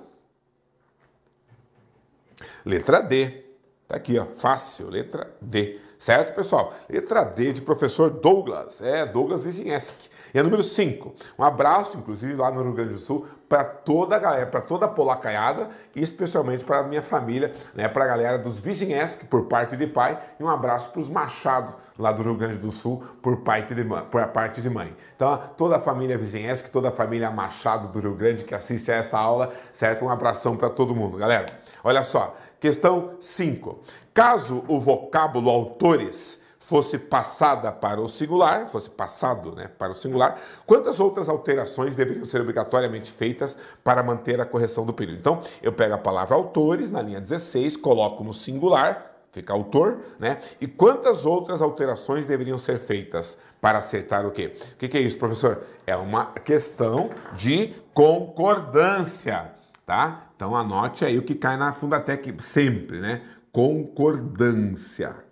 Letra 2.64 3.02
D. 3.02 3.43
Tá 3.86 3.96
aqui, 3.96 4.18
ó, 4.18 4.24
fácil, 4.24 4.88
letra 4.88 5.30
D. 5.40 5.78
Certo, 5.98 6.34
pessoal? 6.34 6.72
Letra 6.88 7.24
D 7.24 7.52
de 7.52 7.62
professor 7.62 8.10
Douglas. 8.10 8.80
É, 8.80 9.06
Douglas 9.06 9.44
Wizinski. 9.44 10.10
E 10.34 10.38
a 10.38 10.42
número 10.42 10.62
5. 10.62 11.14
Um 11.38 11.44
abraço, 11.44 11.96
inclusive, 11.96 12.34
lá 12.34 12.50
no 12.50 12.62
Rio 12.62 12.72
Grande 12.72 12.94
do 12.94 12.98
Sul, 12.98 13.26
para 13.48 13.64
toda 13.64 14.16
a 14.16 14.18
galera, 14.18 14.46
para 14.46 14.60
toda 14.60 14.86
a 14.86 14.88
polacaiada 14.88 15.68
e 15.94 16.02
especialmente 16.02 16.64
para 16.64 16.78
a 16.78 16.82
minha 16.82 17.02
família, 17.02 17.52
né, 17.72 17.86
para 17.88 18.04
a 18.04 18.08
galera 18.08 18.36
dos 18.36 18.60
Wizinski, 18.60 19.26
por 19.26 19.44
parte 19.46 19.76
de 19.76 19.86
pai, 19.86 20.18
e 20.40 20.42
um 20.42 20.48
abraço 20.48 20.90
para 20.90 21.00
os 21.00 21.08
Machado, 21.08 21.74
lá 21.96 22.10
do 22.10 22.22
Rio 22.22 22.34
Grande 22.34 22.58
do 22.58 22.72
Sul, 22.72 23.04
por 23.22 23.42
parte 23.42 23.74
de 23.74 23.84
mãe, 23.84 24.04
por 24.10 24.26
parte 24.28 24.60
de 24.60 24.68
mãe. 24.68 24.96
Então, 25.14 25.40
toda 25.56 25.76
a 25.76 25.80
família 25.80 26.16
Wizinski, 26.16 26.68
toda 26.68 26.88
a 26.88 26.92
família 26.92 27.30
Machado 27.30 27.86
do 27.88 28.00
Rio 28.00 28.14
Grande 28.14 28.42
que 28.42 28.54
assiste 28.54 28.90
a 28.90 28.96
essa 28.96 29.16
aula, 29.16 29.52
certo? 29.72 30.04
Um 30.04 30.10
abração 30.10 30.56
para 30.56 30.68
todo 30.68 30.96
mundo, 30.96 31.16
galera. 31.16 31.60
Olha 31.84 32.02
só, 32.02 32.36
questão 32.64 33.18
5. 33.20 33.80
Caso 34.14 34.64
o 34.66 34.80
vocábulo 34.80 35.50
autores 35.50 36.40
fosse 36.58 36.96
passada 36.96 37.70
para 37.70 38.00
o 38.00 38.08
singular, 38.08 38.66
fosse 38.68 38.88
passado 38.88 39.54
né, 39.54 39.68
para 39.78 39.92
o 39.92 39.94
singular, 39.94 40.40
quantas 40.64 40.98
outras 40.98 41.28
alterações 41.28 41.94
deveriam 41.94 42.24
ser 42.24 42.40
obrigatoriamente 42.40 43.12
feitas 43.12 43.54
para 43.82 44.02
manter 44.02 44.40
a 44.40 44.46
correção 44.46 44.86
do 44.86 44.94
período? 44.94 45.18
Então, 45.18 45.42
eu 45.62 45.74
pego 45.74 45.92
a 45.92 45.98
palavra 45.98 46.34
autores 46.34 46.90
na 46.90 47.02
linha 47.02 47.20
16, 47.20 47.76
coloco 47.76 48.24
no 48.24 48.32
singular, 48.32 49.14
fica 49.30 49.52
autor, 49.52 49.98
né? 50.18 50.38
E 50.58 50.66
quantas 50.66 51.26
outras 51.26 51.60
alterações 51.60 52.24
deveriam 52.24 52.56
ser 52.56 52.78
feitas 52.78 53.36
para 53.60 53.80
acertar 53.80 54.24
o 54.24 54.30
quê? 54.30 54.56
O 54.72 54.78
que, 54.78 54.88
que 54.88 54.96
é 54.96 55.02
isso, 55.02 55.18
professor? 55.18 55.62
É 55.86 55.94
uma 55.96 56.32
questão 56.32 57.10
de 57.34 57.74
concordância, 57.92 59.52
tá? 59.86 60.26
Então 60.36 60.56
anote 60.56 61.04
aí 61.04 61.18
o 61.18 61.22
que 61.22 61.34
cai 61.34 61.56
na 61.56 61.72
Fundatec 61.72 62.34
sempre, 62.42 63.00
né? 63.00 63.22
Concordância. 63.52 65.24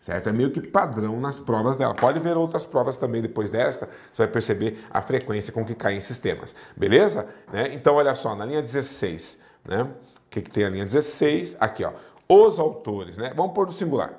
Certo? 0.00 0.30
É 0.30 0.32
meio 0.32 0.50
que 0.50 0.66
padrão 0.66 1.20
nas 1.20 1.38
provas 1.38 1.76
dela. 1.76 1.94
Pode 1.94 2.18
ver 2.20 2.36
outras 2.36 2.64
provas 2.64 2.96
também 2.96 3.20
depois 3.20 3.50
desta, 3.50 3.88
você 4.10 4.22
vai 4.22 4.32
perceber 4.32 4.82
a 4.90 5.02
frequência 5.02 5.52
com 5.52 5.64
que 5.64 5.74
caem 5.74 6.00
sistemas. 6.00 6.56
Beleza? 6.74 7.26
Né? 7.52 7.74
Então, 7.74 7.94
olha 7.96 8.14
só, 8.14 8.34
na 8.34 8.46
linha 8.46 8.62
16, 8.62 9.38
né? 9.64 9.82
O 9.82 10.30
que, 10.30 10.40
que 10.40 10.50
tem 10.50 10.64
a 10.64 10.70
linha 10.70 10.84
16? 10.84 11.56
Aqui, 11.60 11.84
ó. 11.84 11.92
Os 12.26 12.58
autores, 12.58 13.18
né? 13.18 13.32
Vamos 13.36 13.52
pôr 13.52 13.66
no 13.66 13.72
singular. 13.72 14.14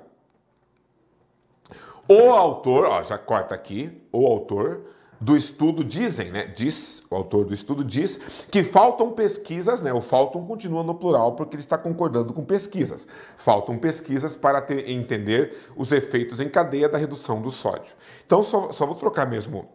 O 2.08 2.32
autor, 2.32 2.86
ó, 2.86 3.04
já 3.04 3.18
corta 3.18 3.56
aqui, 3.56 4.06
o 4.12 4.28
autor 4.28 4.82
do 5.22 5.38
estudo 5.38 5.84
dizem, 5.84 6.32
né? 6.32 6.48
Diz, 6.48 7.04
o 7.08 7.16
autor 7.16 7.46
do 7.46 7.54
estudo 7.54 7.84
diz 7.84 8.20
que 8.50 8.64
faltam 8.64 9.12
pesquisas, 9.12 9.80
né? 9.80 9.94
O 9.94 10.02
faltam 10.02 10.44
continua 10.48 10.82
no 10.82 10.96
plural 10.96 11.34
porque 11.34 11.56
ele 11.56 11.62
está 11.62 11.78
concordando 11.78 12.34
com 12.34 12.44
pesquisas. 12.44 13.08
Faltam 13.38 13.78
pesquisas 13.78 14.36
para 14.36 14.60
ter, 14.60 14.90
entender 14.90 15.70
os 15.76 15.92
efeitos 15.92 16.40
em 16.40 16.50
cadeia 16.50 16.90
da 16.90 16.98
redução 16.98 17.40
do 17.40 17.52
sódio. 17.52 17.94
Então 18.26 18.42
só, 18.42 18.72
só 18.72 18.88
vou 18.88 18.96
trocar 18.96 19.28
mesmo 19.28 19.70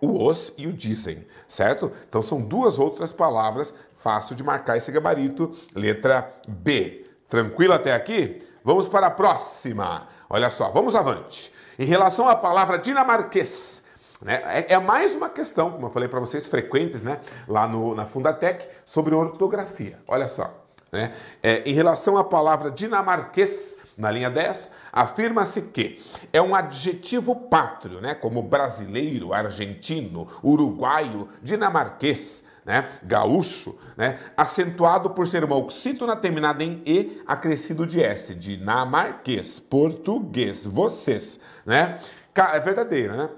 o 0.00 0.24
os 0.24 0.52
e 0.56 0.68
o 0.68 0.72
dizem, 0.72 1.26
certo? 1.48 1.90
Então 2.08 2.22
são 2.22 2.40
duas 2.40 2.78
outras 2.78 3.12
palavras, 3.12 3.74
fácil 3.96 4.36
de 4.36 4.44
marcar 4.44 4.76
esse 4.76 4.92
gabarito, 4.92 5.52
letra 5.74 6.32
B. 6.48 7.06
Tranquilo 7.28 7.74
até 7.74 7.92
aqui? 7.92 8.40
Vamos 8.64 8.86
para 8.86 9.08
a 9.08 9.10
próxima. 9.10 10.06
Olha 10.28 10.50
só, 10.50 10.70
vamos 10.70 10.94
avante. 10.94 11.52
Em 11.76 11.84
relação 11.84 12.28
à 12.28 12.36
palavra 12.36 12.78
dinamarquês, 12.78 13.82
né? 14.22 14.42
É, 14.44 14.74
é, 14.74 14.78
mais 14.78 15.14
uma 15.14 15.28
questão, 15.28 15.70
como 15.70 15.86
eu 15.86 15.90
falei 15.90 16.08
para 16.08 16.20
vocês, 16.20 16.46
frequentes 16.46 17.02
né? 17.02 17.20
lá 17.48 17.66
no, 17.66 17.94
na 17.94 18.06
Fundatec, 18.06 18.66
sobre 18.84 19.14
ortografia. 19.14 19.98
Olha 20.06 20.28
só. 20.28 20.54
Né? 20.92 21.12
É, 21.42 21.62
em 21.64 21.72
relação 21.72 22.16
à 22.16 22.24
palavra 22.24 22.70
dinamarquês, 22.70 23.78
na 23.96 24.10
linha 24.10 24.30
10, 24.30 24.70
afirma-se 24.92 25.62
que 25.62 26.02
é 26.32 26.40
um 26.40 26.54
adjetivo 26.54 27.34
pátrio, 27.34 28.00
né? 28.00 28.14
como 28.14 28.42
brasileiro, 28.42 29.32
argentino, 29.32 30.28
uruguaio, 30.42 31.28
dinamarquês. 31.42 32.48
Né, 32.62 32.90
gaúcho, 33.02 33.76
né, 33.96 34.18
acentuado 34.36 35.10
por 35.10 35.26
ser 35.26 35.42
uma 35.42 35.56
oxítona 35.56 36.14
terminada 36.14 36.62
em 36.62 36.82
E, 36.84 37.22
acrescido 37.26 37.86
de 37.86 38.02
S, 38.02 38.34
dinamarquês, 38.34 39.58
português, 39.58 40.66
vocês, 40.66 41.40
né? 41.64 41.98
É 42.36 42.60
verdadeira, 42.60 43.16
né? 43.16 43.30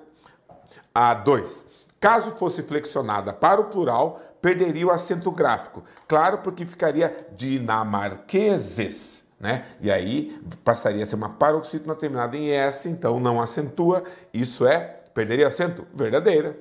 A 0.95 1.15
2. 1.15 1.65
Caso 2.01 2.33
fosse 2.33 2.63
flexionada 2.63 3.33
para 3.33 3.61
o 3.61 3.67
plural, 3.67 4.21
perderia 4.43 4.87
o 4.87 4.91
acento 4.91 5.31
gráfico. 5.31 5.85
Claro, 6.09 6.39
porque 6.39 6.67
ficaria 6.67 7.29
dinamarqueses, 7.37 9.25
né? 9.39 9.65
E 9.81 9.91
aí 9.91 10.37
passaria 10.65 11.05
a 11.05 11.07
ser 11.07 11.15
uma 11.15 11.29
paroxítona 11.29 11.95
terminada 11.95 12.37
em 12.37 12.51
S, 12.51 12.89
então 12.89 13.21
não 13.21 13.41
acentua. 13.41 14.03
Isso 14.35 14.67
é, 14.67 14.81
perderia 15.15 15.47
acento? 15.47 15.87
Verdadeira. 15.95 16.59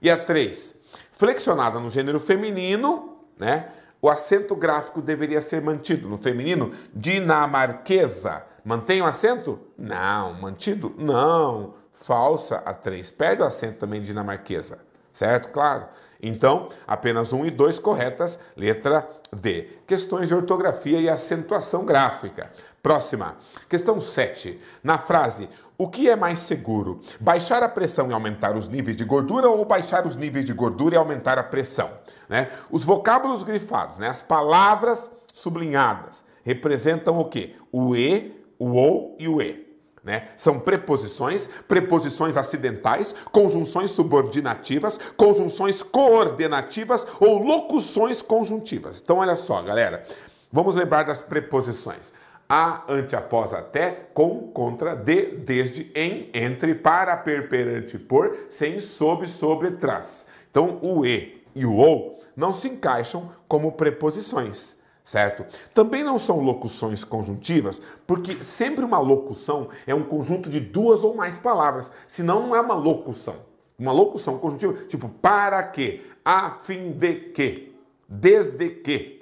E 0.00 0.08
a 0.08 0.16
3. 0.16 0.74
Flexionada 1.10 1.80
no 1.80 1.90
gênero 1.90 2.20
feminino, 2.20 3.16
né? 3.36 3.70
O 4.00 4.08
acento 4.08 4.54
gráfico 4.54 5.02
deveria 5.02 5.40
ser 5.40 5.60
mantido. 5.60 6.08
No 6.08 6.18
feminino, 6.18 6.72
dinamarquesa. 6.94 8.44
Mantém 8.64 9.02
o 9.02 9.06
acento? 9.06 9.58
Não. 9.76 10.34
Mantido? 10.34 10.94
Não 10.96 11.74
falsa 12.06 12.62
a 12.64 12.72
3. 12.72 13.10
Perde 13.10 13.42
o 13.42 13.44
acento 13.44 13.80
também 13.80 14.00
dinamarquesa, 14.00 14.78
certo? 15.12 15.50
Claro. 15.50 15.86
Então, 16.22 16.68
apenas 16.86 17.32
1 17.32 17.46
e 17.46 17.50
2 17.50 17.80
corretas, 17.80 18.38
letra 18.56 19.06
D. 19.32 19.68
Questões 19.86 20.28
de 20.28 20.34
ortografia 20.34 21.00
e 21.00 21.08
acentuação 21.08 21.84
gráfica. 21.84 22.52
Próxima. 22.80 23.36
Questão 23.68 24.00
7. 24.00 24.60
Na 24.84 24.98
frase, 24.98 25.50
o 25.76 25.88
que 25.88 26.08
é 26.08 26.14
mais 26.14 26.38
seguro? 26.38 27.00
Baixar 27.18 27.62
a 27.64 27.68
pressão 27.68 28.08
e 28.08 28.12
aumentar 28.12 28.56
os 28.56 28.68
níveis 28.68 28.96
de 28.96 29.04
gordura 29.04 29.48
ou 29.48 29.64
baixar 29.64 30.06
os 30.06 30.14
níveis 30.14 30.44
de 30.44 30.52
gordura 30.52 30.94
e 30.94 30.98
aumentar 30.98 31.38
a 31.38 31.42
pressão? 31.42 31.90
Né? 32.28 32.48
Os 32.70 32.84
vocábulos 32.84 33.42
grifados, 33.42 33.98
né? 33.98 34.08
as 34.08 34.22
palavras 34.22 35.10
sublinhadas, 35.32 36.24
representam 36.44 37.18
o 37.18 37.24
quê? 37.24 37.56
O 37.72 37.96
E, 37.96 38.40
o 38.58 38.76
OU 38.76 39.16
e 39.18 39.28
o 39.28 39.42
E. 39.42 39.65
Né? 40.06 40.28
São 40.36 40.60
preposições, 40.60 41.48
preposições 41.66 42.36
acidentais, 42.36 43.12
conjunções 43.32 43.90
subordinativas, 43.90 44.96
conjunções 45.16 45.82
coordenativas 45.82 47.04
ou 47.18 47.38
locuções 47.38 48.22
conjuntivas. 48.22 49.00
Então, 49.02 49.16
olha 49.16 49.34
só, 49.34 49.60
galera, 49.62 50.04
vamos 50.52 50.76
lembrar 50.76 51.02
das 51.02 51.20
preposições. 51.20 52.12
A, 52.48 52.84
ante, 52.88 53.16
após, 53.16 53.52
até, 53.52 54.06
com, 54.14 54.46
contra, 54.52 54.94
de, 54.94 55.22
desde, 55.38 55.90
em, 55.92 56.30
entre, 56.32 56.76
para, 56.76 57.16
per, 57.16 57.48
perante, 57.48 57.98
por, 57.98 58.46
sem, 58.48 58.78
sob, 58.78 59.26
sobre, 59.26 59.72
trás. 59.72 60.24
Então, 60.48 60.78
o 60.82 61.04
e 61.04 61.42
e 61.52 61.66
o 61.66 61.74
ou 61.74 62.20
não 62.36 62.52
se 62.52 62.68
encaixam 62.68 63.32
como 63.48 63.72
preposições 63.72 64.75
certo? 65.06 65.46
Também 65.72 66.02
não 66.02 66.18
são 66.18 66.40
locuções 66.40 67.04
conjuntivas, 67.04 67.80
porque 68.04 68.42
sempre 68.42 68.84
uma 68.84 68.98
locução 68.98 69.68
é 69.86 69.94
um 69.94 70.02
conjunto 70.02 70.50
de 70.50 70.58
duas 70.58 71.04
ou 71.04 71.14
mais 71.14 71.38
palavras, 71.38 71.92
senão 72.08 72.48
não 72.48 72.56
é 72.56 72.60
uma 72.60 72.74
locução. 72.74 73.36
Uma 73.78 73.92
locução 73.92 74.36
conjuntiva, 74.36 74.72
tipo 74.88 75.08
para 75.08 75.62
que, 75.62 76.04
a 76.24 76.58
fim 76.58 76.90
de 76.90 77.14
que, 77.14 77.72
desde 78.08 78.68
que, 78.68 79.20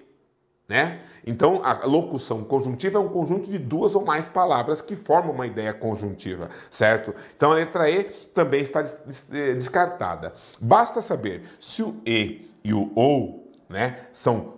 né? 0.66 1.02
Então, 1.26 1.60
a 1.62 1.84
locução 1.84 2.42
conjuntiva 2.44 2.98
é 2.98 3.00
um 3.00 3.08
conjunto 3.10 3.50
de 3.50 3.58
duas 3.58 3.94
ou 3.94 4.02
mais 4.02 4.26
palavras 4.26 4.80
que 4.80 4.96
formam 4.96 5.34
uma 5.34 5.46
ideia 5.46 5.74
conjuntiva, 5.74 6.48
certo? 6.70 7.14
Então, 7.36 7.50
a 7.50 7.56
letra 7.56 7.90
E 7.90 8.04
também 8.32 8.62
está 8.62 8.80
descartada. 9.30 10.32
Basta 10.58 11.02
saber 11.02 11.42
se 11.60 11.82
o 11.82 11.96
E 12.06 12.50
e 12.64 12.72
o 12.72 12.90
OU 12.94 13.43
né? 13.68 14.06
São 14.12 14.54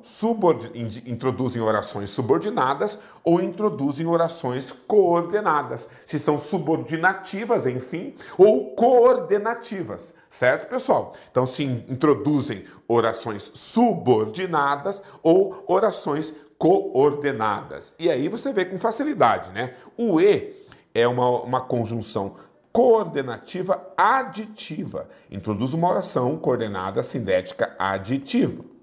introduzem 1.06 1.62
orações 1.62 2.10
subordinadas 2.10 2.98
ou 3.22 3.40
introduzem 3.40 4.06
orações 4.06 4.72
coordenadas. 4.72 5.88
Se 6.04 6.18
são 6.18 6.36
subordinativas, 6.36 7.66
enfim, 7.66 8.14
ou 8.36 8.74
coordenativas, 8.74 10.14
certo, 10.28 10.68
pessoal? 10.68 11.12
Então 11.30 11.46
se 11.46 11.64
introduzem 11.64 12.64
orações 12.88 13.50
subordinadas 13.54 15.02
ou 15.22 15.64
orações 15.66 16.34
coordenadas. 16.58 17.94
E 17.98 18.10
aí 18.10 18.28
você 18.28 18.52
vê 18.52 18.64
com 18.64 18.78
facilidade, 18.78 19.50
né? 19.52 19.74
O 19.96 20.20
e 20.20 20.66
é 20.94 21.06
uma, 21.06 21.42
uma 21.42 21.60
conjunção 21.60 22.36
coordenativa 22.72 23.92
aditiva. 23.96 25.08
Introduz 25.30 25.72
uma 25.72 25.88
oração 25.88 26.36
coordenada 26.36 27.02
sindética 27.02 27.74
aditiva. 27.78 28.75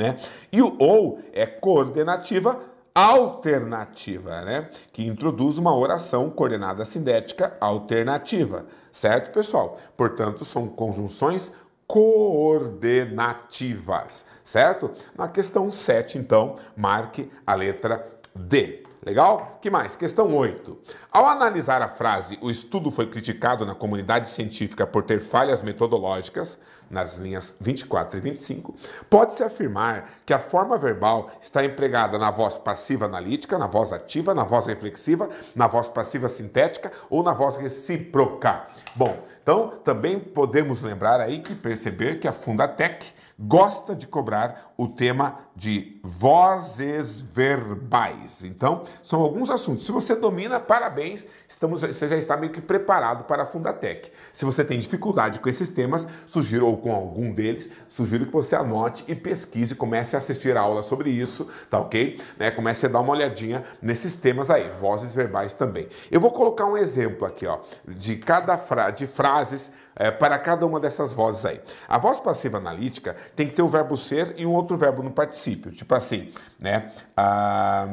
Né? 0.00 0.16
E 0.50 0.62
o 0.62 0.74
ou 0.78 1.20
é 1.30 1.44
coordenativa 1.44 2.58
alternativa, 2.94 4.40
né? 4.40 4.70
Que 4.92 5.06
introduz 5.06 5.58
uma 5.58 5.76
oração 5.76 6.30
coordenada 6.30 6.86
sindética 6.86 7.54
alternativa, 7.60 8.64
certo, 8.90 9.30
pessoal? 9.30 9.76
Portanto, 9.96 10.46
são 10.46 10.66
conjunções 10.66 11.52
coordenativas, 11.86 14.24
certo? 14.42 14.90
Na 15.16 15.28
questão 15.28 15.70
7, 15.70 16.16
então, 16.16 16.56
marque 16.74 17.30
a 17.46 17.54
letra 17.54 18.10
D. 18.34 18.84
Legal? 19.02 19.58
Que 19.62 19.70
mais? 19.70 19.96
Questão 19.96 20.36
8. 20.36 20.76
Ao 21.10 21.26
analisar 21.26 21.80
a 21.80 21.88
frase 21.88 22.38
o 22.42 22.50
estudo 22.50 22.90
foi 22.90 23.06
criticado 23.06 23.64
na 23.64 23.74
comunidade 23.74 24.28
científica 24.28 24.86
por 24.86 25.02
ter 25.02 25.20
falhas 25.20 25.62
metodológicas, 25.62 26.58
nas 26.90 27.16
linhas 27.16 27.54
24 27.60 28.18
e 28.18 28.20
25, 28.20 28.74
pode-se 29.08 29.42
afirmar 29.42 30.10
que 30.26 30.34
a 30.34 30.38
forma 30.38 30.76
verbal 30.76 31.30
está 31.40 31.64
empregada 31.64 32.18
na 32.18 32.30
voz 32.30 32.58
passiva 32.58 33.06
analítica, 33.06 33.56
na 33.56 33.68
voz 33.68 33.92
ativa, 33.92 34.34
na 34.34 34.42
voz 34.42 34.66
reflexiva, 34.66 35.30
na 35.54 35.68
voz 35.68 35.88
passiva 35.88 36.28
sintética 36.28 36.92
ou 37.08 37.22
na 37.22 37.32
voz 37.32 37.56
recíproca. 37.56 38.66
Bom, 38.94 39.16
então 39.42 39.78
também 39.84 40.18
podemos 40.18 40.82
lembrar 40.82 41.20
aí 41.20 41.38
que 41.38 41.54
perceber 41.54 42.18
que 42.18 42.28
a 42.28 42.32
Fundatec 42.32 43.06
gosta 43.38 43.94
de 43.94 44.06
cobrar 44.06 44.74
o 44.76 44.86
tema 44.86 45.38
de 45.60 46.00
vozes 46.02 47.20
verbais. 47.20 48.42
Então, 48.42 48.84
são 49.02 49.20
alguns 49.20 49.50
assuntos. 49.50 49.84
Se 49.84 49.92
você 49.92 50.14
domina, 50.16 50.58
parabéns, 50.58 51.26
estamos, 51.46 51.82
você 51.82 52.08
já 52.08 52.16
está 52.16 52.34
meio 52.34 52.50
que 52.50 52.62
preparado 52.62 53.24
para 53.24 53.42
a 53.42 53.46
Fundatec. 53.46 54.10
Se 54.32 54.46
você 54.46 54.64
tem 54.64 54.78
dificuldade 54.78 55.38
com 55.38 55.50
esses 55.50 55.68
temas, 55.68 56.08
sugiro, 56.26 56.66
ou 56.66 56.78
com 56.78 56.94
algum 56.94 57.30
deles, 57.30 57.68
sugiro 57.90 58.24
que 58.24 58.32
você 58.32 58.56
anote 58.56 59.04
e 59.06 59.14
pesquise, 59.14 59.74
comece 59.74 60.16
a 60.16 60.18
assistir 60.18 60.56
aula 60.56 60.82
sobre 60.82 61.10
isso, 61.10 61.46
tá 61.68 61.78
ok? 61.78 62.18
Né? 62.38 62.50
Comece 62.50 62.86
a 62.86 62.88
dar 62.88 63.00
uma 63.00 63.12
olhadinha 63.12 63.62
nesses 63.82 64.16
temas 64.16 64.48
aí, 64.48 64.70
vozes 64.80 65.14
verbais 65.14 65.52
também. 65.52 65.86
Eu 66.10 66.22
vou 66.22 66.30
colocar 66.30 66.64
um 66.64 66.78
exemplo 66.78 67.26
aqui, 67.26 67.44
ó, 67.46 67.58
de 67.86 68.16
cada 68.16 68.56
fra 68.56 68.90
de 68.90 69.06
frases 69.06 69.70
é, 70.00 70.10
para 70.10 70.38
cada 70.38 70.64
uma 70.64 70.80
dessas 70.80 71.12
vozes 71.12 71.44
aí. 71.44 71.60
A 71.86 71.98
voz 71.98 72.18
passiva 72.18 72.56
analítica 72.56 73.14
tem 73.36 73.46
que 73.46 73.54
ter 73.54 73.60
o 73.60 73.68
verbo 73.68 73.96
ser 73.98 74.34
e 74.38 74.46
um 74.46 74.52
outro 74.52 74.76
verbo 74.78 75.02
no 75.02 75.10
particípio, 75.50 75.72
tipo 75.72 75.94
assim, 75.94 76.32
né? 76.58 76.90
Ah, 77.16 77.86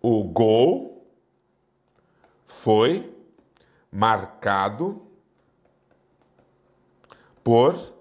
o 0.00 0.24
gol 0.24 1.06
foi 2.46 3.14
marcado 3.90 5.02
por 7.42 7.92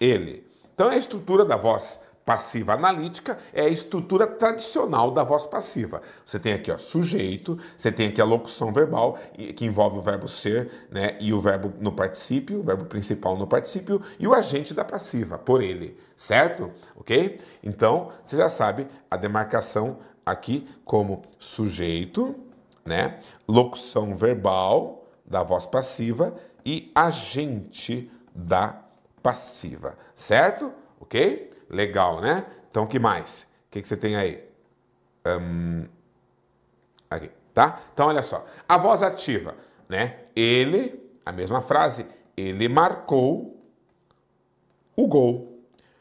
ele. 0.00 0.46
Então 0.74 0.90
é 0.90 0.94
a 0.94 0.98
estrutura 0.98 1.44
da 1.44 1.56
voz 1.56 2.00
passiva 2.26 2.74
analítica 2.74 3.38
é 3.52 3.62
a 3.62 3.68
estrutura 3.68 4.26
tradicional 4.26 5.12
da 5.12 5.22
voz 5.22 5.46
passiva. 5.46 6.02
Você 6.24 6.40
tem 6.40 6.52
aqui 6.52 6.72
ó, 6.72 6.76
sujeito, 6.76 7.56
você 7.78 7.92
tem 7.92 8.08
aqui 8.08 8.20
a 8.20 8.24
locução 8.24 8.72
verbal, 8.72 9.16
que 9.56 9.64
envolve 9.64 9.98
o 9.98 10.02
verbo 10.02 10.26
ser 10.26 10.88
né, 10.90 11.16
e 11.20 11.32
o 11.32 11.40
verbo 11.40 11.72
no 11.78 11.92
particípio, 11.92 12.58
o 12.58 12.62
verbo 12.64 12.84
principal 12.86 13.36
no 13.36 13.46
particípio, 13.46 14.02
e 14.18 14.26
o 14.26 14.34
agente 14.34 14.74
da 14.74 14.84
passiva, 14.84 15.38
por 15.38 15.62
ele, 15.62 15.96
certo? 16.16 16.72
Ok? 16.96 17.38
Então, 17.62 18.10
você 18.24 18.36
já 18.36 18.48
sabe 18.48 18.88
a 19.08 19.16
demarcação 19.16 19.98
aqui 20.24 20.68
como 20.84 21.22
sujeito, 21.38 22.34
né, 22.84 23.20
locução 23.46 24.16
verbal 24.16 25.06
da 25.24 25.44
voz 25.44 25.64
passiva 25.64 26.34
e 26.64 26.90
agente 26.92 28.10
da 28.34 28.82
passiva, 29.22 29.96
certo? 30.12 30.72
Ok? 31.00 31.54
Legal, 31.68 32.20
né? 32.20 32.46
Então, 32.70 32.84
o 32.84 32.86
que 32.86 32.98
mais? 32.98 33.42
O 33.42 33.70
que, 33.70 33.82
que 33.82 33.88
você 33.88 33.96
tem 33.96 34.16
aí? 34.16 34.44
Um, 35.26 35.86
aqui, 37.10 37.30
tá? 37.52 37.80
Então, 37.92 38.06
olha 38.06 38.22
só. 38.22 38.44
A 38.68 38.76
voz 38.76 39.02
ativa, 39.02 39.54
né? 39.88 40.20
Ele, 40.34 41.00
a 41.24 41.32
mesma 41.32 41.62
frase, 41.62 42.06
ele 42.36 42.68
marcou 42.68 43.56
o 44.94 45.06
gol. 45.06 45.56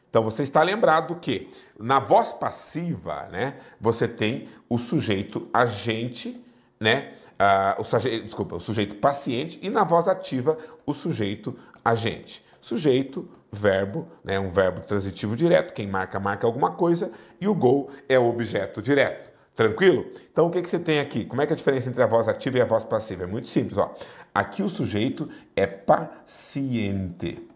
Então 0.10 0.23
você 0.23 0.43
está 0.43 0.63
lembrado 0.63 1.17
que 1.17 1.49
na 1.78 1.99
voz 1.99 2.32
passiva, 2.32 3.28
né, 3.32 3.58
você 3.82 4.08
tem 4.08 4.47
o 4.69 4.78
sujeito 4.78 5.49
agente, 5.54 6.41
né, 6.80 7.15
uh, 7.34 7.82
o 7.82 7.84
sujeito, 7.84 8.23
desculpa, 8.23 8.56
o 8.56 8.60
sujeito 8.62 8.95
paciente 8.95 9.60
e 9.62 9.69
na 9.69 9.84
voz 9.84 10.08
ativa 10.08 10.58
o 10.86 10.93
sujeito 10.93 11.60
agente. 11.84 12.41
Sujeito, 12.62 13.30
verbo, 13.56 14.08
né, 14.24 14.39
um 14.39 14.50
verbo 14.50 14.82
transitivo 14.82 15.36
direto, 15.36 15.74
quem 15.74 15.88
marca, 15.88 16.20
marca 16.20 16.46
alguma 16.46 16.72
coisa, 16.72 17.12
e 17.41 17.48
o 17.48 17.56
gol 17.56 17.89
é 18.08 18.20
o 18.20 18.30
objeto 18.30 18.82
direto. 18.82 19.34
Tranquilo? 19.56 20.06
Então 20.32 20.48
o 20.48 20.52
que, 20.52 20.62
que 20.62 20.70
você 20.70 20.78
tem 20.78 21.00
aqui? 21.00 21.24
Como 21.24 21.41
é 21.41 21.48
que 21.48 21.54
é 21.54 21.56
a 21.56 21.58
diferença 21.58 21.89
entre 21.89 22.04
a 22.04 22.08
voz 22.08 22.28
ativa 22.28 22.58
e 22.58 22.62
a 22.62 22.65
voz 22.65 22.84
passiva? 22.84 23.24
É 23.24 23.28
muito 23.28 23.48
simples, 23.48 23.78
ó. 23.78 23.96
Aqui 24.34 24.62
o 24.62 24.68
sujeito 24.68 25.30
é 25.56 25.65
paciente. 25.65 27.48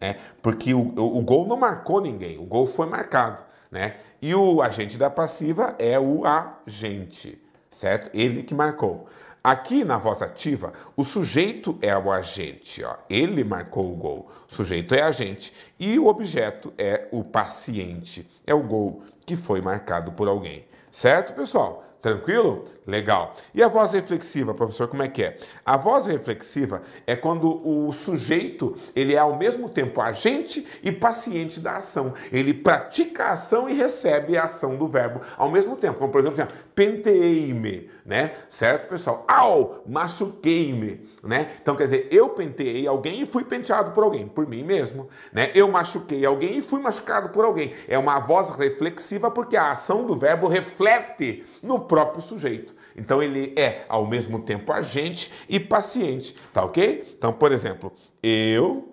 Né? 0.00 0.16
Porque 0.40 0.72
o, 0.72 0.80
o, 0.80 1.18
o 1.18 1.22
gol 1.22 1.46
não 1.46 1.56
marcou 1.56 2.00
ninguém, 2.00 2.38
o 2.38 2.44
gol 2.44 2.66
foi 2.66 2.86
marcado. 2.86 3.44
Né? 3.70 3.96
E 4.20 4.34
o 4.34 4.60
agente 4.62 4.96
da 4.96 5.10
passiva 5.10 5.74
é 5.78 5.98
o 5.98 6.24
agente, 6.24 7.40
certo? 7.70 8.10
Ele 8.14 8.42
que 8.42 8.54
marcou. 8.54 9.06
Aqui 9.44 9.82
na 9.82 9.98
voz 9.98 10.22
ativa, 10.22 10.72
o 10.96 11.02
sujeito 11.02 11.76
é 11.82 11.96
o 11.98 12.12
agente, 12.12 12.84
ó. 12.84 12.94
ele 13.10 13.42
marcou 13.42 13.92
o 13.92 13.96
gol. 13.96 14.30
O 14.48 14.54
sujeito 14.54 14.94
é 14.94 15.02
agente 15.02 15.52
e 15.80 15.98
o 15.98 16.06
objeto 16.06 16.72
é 16.78 17.08
o 17.10 17.24
paciente, 17.24 18.28
é 18.46 18.54
o 18.54 18.62
gol 18.62 19.02
que 19.26 19.34
foi 19.34 19.60
marcado 19.60 20.12
por 20.12 20.28
alguém. 20.28 20.64
Certo, 20.92 21.32
pessoal? 21.32 21.82
Tranquilo? 22.02 22.64
Legal. 22.84 23.32
E 23.54 23.62
a 23.62 23.68
voz 23.68 23.92
reflexiva, 23.92 24.52
professor, 24.52 24.88
como 24.88 25.04
é 25.04 25.08
que 25.08 25.22
é? 25.22 25.38
A 25.64 25.76
voz 25.76 26.06
reflexiva 26.06 26.82
é 27.06 27.14
quando 27.14 27.64
o 27.64 27.92
sujeito, 27.92 28.76
ele 28.94 29.14
é 29.14 29.18
ao 29.18 29.36
mesmo 29.36 29.68
tempo 29.68 30.00
agente 30.00 30.66
e 30.82 30.90
paciente 30.90 31.60
da 31.60 31.76
ação. 31.76 32.12
Ele 32.32 32.52
pratica 32.52 33.26
a 33.26 33.32
ação 33.32 33.68
e 33.68 33.74
recebe 33.74 34.36
a 34.36 34.44
ação 34.44 34.76
do 34.76 34.88
verbo 34.88 35.20
ao 35.36 35.48
mesmo 35.48 35.76
tempo. 35.76 36.00
Como, 36.00 36.10
por 36.10 36.20
exemplo, 36.20 36.42
assim, 36.42 36.52
penteei-me, 36.74 37.90
né? 38.04 38.32
Certo, 38.48 38.88
pessoal? 38.88 39.24
Au, 39.28 39.82
machuquei-me, 39.86 41.06
né? 41.22 41.52
Então, 41.60 41.76
quer 41.76 41.84
dizer, 41.84 42.08
eu 42.10 42.30
penteei 42.30 42.86
alguém 42.86 43.22
e 43.22 43.26
fui 43.26 43.44
penteado 43.44 43.90
por 43.92 44.04
alguém, 44.04 44.26
por 44.26 44.46
mim 44.46 44.62
mesmo, 44.62 45.08
né? 45.32 45.50
Eu 45.54 45.70
machuquei 45.70 46.24
alguém 46.24 46.58
e 46.58 46.62
fui 46.62 46.80
machucado 46.80 47.28
por 47.28 47.44
alguém. 47.44 47.72
É 47.86 47.98
uma 47.98 48.18
voz 48.18 48.50
reflexiva 48.50 49.30
porque 49.30 49.56
a 49.56 49.70
ação 49.70 50.06
do 50.06 50.16
verbo 50.16 50.48
reflete 50.48 51.44
no 51.62 51.80
próprio 51.80 52.22
sujeito. 52.22 52.74
Então 52.96 53.22
ele 53.22 53.54
é 53.56 53.84
ao 53.88 54.06
mesmo 54.06 54.40
tempo 54.40 54.72
agente 54.72 55.32
e 55.48 55.58
paciente, 55.58 56.34
tá 56.52 56.64
ok? 56.64 57.14
Então, 57.16 57.32
por 57.32 57.52
exemplo, 57.52 57.92
eu 58.22 58.88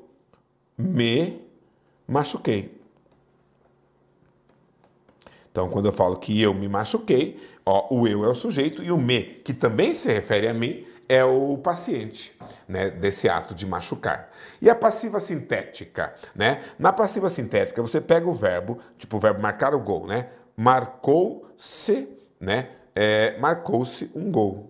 me 0.77 1.41
machuquei. 2.07 2.79
Então, 5.51 5.67
quando 5.67 5.87
eu 5.87 5.91
falo 5.91 6.15
que 6.15 6.41
eu 6.41 6.53
me 6.53 6.69
machuquei, 6.69 7.39
ó, 7.69 7.93
o 7.93 8.07
eu 8.07 8.23
é 8.23 8.27
o 8.27 8.35
sujeito 8.35 8.83
e 8.83 8.91
o 8.91 8.97
me, 8.97 9.23
que 9.23 9.53
também 9.53 9.93
se 9.93 10.11
refere 10.11 10.47
a 10.47 10.53
mim, 10.53 10.85
é 11.07 11.23
o 11.23 11.57
paciente, 11.57 12.35
né, 12.67 12.89
desse 12.89 13.27
ato 13.27 13.53
de 13.55 13.65
machucar. 13.65 14.29
E 14.61 14.69
a 14.69 14.75
passiva 14.75 15.19
sintética, 15.19 16.13
né? 16.35 16.61
Na 16.77 16.93
passiva 16.93 17.29
sintética, 17.29 17.81
você 17.81 17.99
pega 17.99 18.29
o 18.29 18.33
verbo, 18.33 18.79
tipo 18.97 19.17
o 19.17 19.19
verbo 19.19 19.41
marcar 19.41 19.73
o 19.73 19.79
gol, 19.79 20.05
né? 20.05 20.27
Marcou-se, 20.55 22.09
né? 22.39 22.69
é, 23.01 23.37
marcou-se 23.39 24.11
um 24.13 24.29
gol 24.29 24.69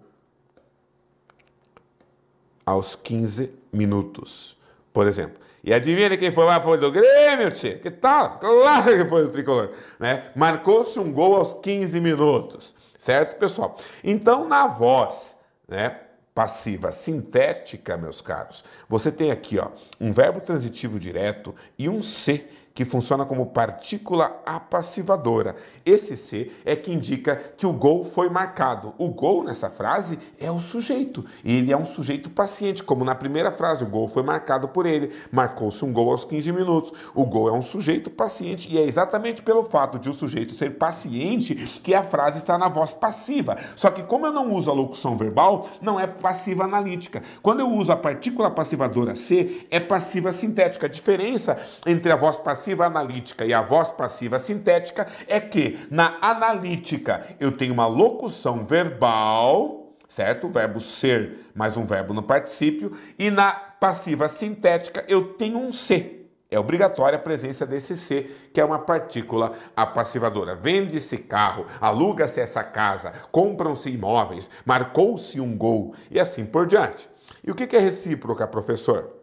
aos 2.64 2.96
15 2.96 3.52
minutos, 3.74 4.56
por 4.94 5.08
exemplo. 5.08 5.40
E 5.64 5.74
adivinha 5.74 6.16
quem 6.16 6.32
foi 6.32 6.46
lá? 6.46 6.62
Foi 6.62 6.78
do 6.78 6.92
Grêmio, 6.92 7.52
tchê. 7.52 7.76
Que 7.76 7.90
tal? 7.90 8.38
Claro 8.38 8.86
que 8.86 9.10
foi 9.10 9.24
do 9.24 9.32
Tricolor. 9.32 9.72
Né? 10.00 10.32
Marcou-se 10.36 11.00
um 11.00 11.12
gol 11.12 11.36
aos 11.36 11.56
15 11.56 12.00
minutos. 12.00 12.76
Certo, 13.00 13.40
pessoal? 13.40 13.78
Então, 14.04 14.46
na 14.46 14.68
voz, 14.68 15.34
né? 15.66 16.02
passiva 16.36 16.92
sintética, 16.92 17.96
meus 17.96 18.20
caros, 18.20 18.62
você 18.90 19.10
tem 19.10 19.32
aqui 19.32 19.58
ó, 19.58 19.70
um 20.02 20.12
verbo 20.12 20.42
transitivo 20.42 21.00
direto 21.00 21.56
e 21.78 21.88
um 21.88 22.02
se 22.02 22.46
que 22.80 22.86
funciona 22.86 23.26
como 23.26 23.48
partícula 23.48 24.42
apassivadora. 24.46 25.58
Esse 25.86 26.16
C 26.16 26.50
é 26.64 26.78
que 26.78 26.94
indica 26.94 27.36
que 27.58 27.68
o 27.68 27.74
gol 27.74 28.06
foi 28.06 28.30
marcado. 28.30 28.94
O 28.98 29.10
gol 29.10 29.44
nessa 29.44 29.70
frase 29.70 30.18
é 30.40 30.50
o 30.50 30.62
sujeito. 30.62 31.26
Ele 31.44 31.74
é 31.74 31.78
um 31.78 31.84
sujeito 31.84 32.30
paciente, 32.30 32.82
como 32.82 33.04
na 33.04 33.14
primeira 33.14 33.52
frase, 33.52 33.84
o 33.84 33.88
gol 33.88 34.08
foi 34.08 34.24
marcado 34.24 34.70
por 34.70 34.86
ele. 34.86 35.12
Marcou-se 35.30 35.84
um 35.84 35.92
gol 35.92 36.10
aos 36.10 36.24
15 36.24 36.54
minutos. 36.54 36.94
O 37.14 37.26
gol 37.26 37.50
é 37.50 37.52
um 37.52 37.62
sujeito 37.62 38.10
paciente 38.10 38.74
e 38.74 38.78
é 38.78 38.84
exatamente 38.84 39.42
pelo 39.42 39.66
fato 39.66 40.00
de 40.00 40.10
o 40.10 40.14
sujeito 40.14 40.54
ser 40.54 40.78
paciente 40.78 41.56
que 41.84 41.94
a 41.94 42.02
frase 42.02 42.38
está 42.38 42.58
na 42.58 42.70
voz 42.70 42.94
passiva. 42.94 43.58
Só 43.76 43.92
que 43.92 44.04
como 44.04 44.26
eu 44.26 44.32
não 44.32 44.54
uso 44.54 44.72
a 44.72 44.74
locução 44.74 45.18
verbal, 45.18 45.68
não 45.82 46.00
é 46.00 46.08
passiva 46.08 46.64
analítica. 46.64 47.24
Quando 47.42 47.60
eu 47.60 47.70
uso 47.70 47.92
a 47.92 47.98
partícula 47.98 48.48
apassivadora 48.48 49.18
C, 49.18 49.68
é 49.70 49.82
passiva 49.82 50.32
sintética. 50.32 50.86
A 50.86 50.90
diferença 50.90 51.60
entre 51.86 52.10
a 52.10 52.16
voz 52.16 52.38
passiva 52.38 52.69
passiva 52.70 52.86
analítica 52.86 53.46
e 53.46 53.54
a 53.54 53.62
voz 53.62 53.90
passiva 53.90 54.38
sintética 54.38 55.08
é 55.28 55.40
que 55.40 55.88
na 55.90 56.18
analítica 56.22 57.26
eu 57.40 57.52
tenho 57.52 57.74
uma 57.74 57.88
locução 57.88 58.64
verbal, 58.66 59.96
certo? 60.08 60.48
O 60.48 60.52
verbo 60.52 60.80
ser 60.80 61.52
mais 61.56 61.76
um 61.76 61.86
verbo 61.86 62.14
no 62.14 62.22
particípio, 62.22 62.96
e 63.18 63.32
na 63.32 63.52
passiva 63.52 64.28
sintética 64.28 65.04
eu 65.08 65.34
tenho 65.34 65.58
um 65.58 65.72
ser. 65.72 66.32
É 66.52 66.60
obrigatória 66.60 67.18
a 67.18 67.22
presença 67.22 67.66
desse 67.66 67.96
C, 67.96 68.30
que 68.54 68.62
é 68.62 68.66
uma 68.66 68.80
partícula 68.80 69.54
apassivadora. 69.76 70.56
Vende-se 70.56 71.18
carro, 71.18 71.66
aluga-se 71.80 72.40
essa 72.40 72.64
casa, 72.64 73.14
compram-se 73.32 73.90
imóveis, 73.90 74.50
marcou-se 74.66 75.40
um 75.40 75.56
gol 75.58 75.96
e 76.10 76.20
assim 76.20 76.46
por 76.46 76.68
diante. 76.68 77.10
E 77.44 77.52
o 77.52 77.56
que 77.56 77.76
é 77.76 77.80
recíproca, 77.80 78.48
professor? 78.48 79.19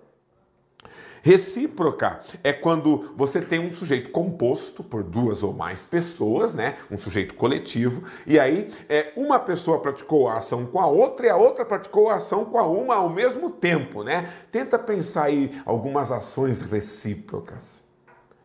Recíproca 1.27 2.21
é 2.45 2.53
quando 2.53 3.13
você 3.17 3.41
tem 3.41 3.59
um 3.59 3.73
sujeito 3.73 4.11
composto 4.11 4.85
por 4.85 5.03
duas 5.03 5.43
ou 5.43 5.53
mais 5.53 5.83
pessoas, 5.83 6.55
né? 6.55 6.77
Um 6.89 6.97
sujeito 6.97 7.35
coletivo, 7.35 8.05
e 8.25 8.39
aí 8.39 8.73
é, 8.89 9.13
uma 9.17 9.37
pessoa 9.41 9.81
praticou 9.81 10.29
a 10.29 10.35
ação 10.35 10.65
com 10.65 10.81
a 10.81 10.87
outra 10.87 11.27
e 11.27 11.29
a 11.29 11.35
outra 11.35 11.65
praticou 11.65 12.09
a 12.09 12.15
ação 12.15 12.45
com 12.45 12.57
a 12.57 12.65
uma 12.69 12.95
ao 12.95 13.11
mesmo 13.11 13.51
tempo, 13.51 14.05
né? 14.05 14.33
Tenta 14.53 14.79
pensar 14.79 15.25
aí 15.25 15.61
algumas 15.67 16.13
ações 16.13 16.61
recíprocas 16.61 17.83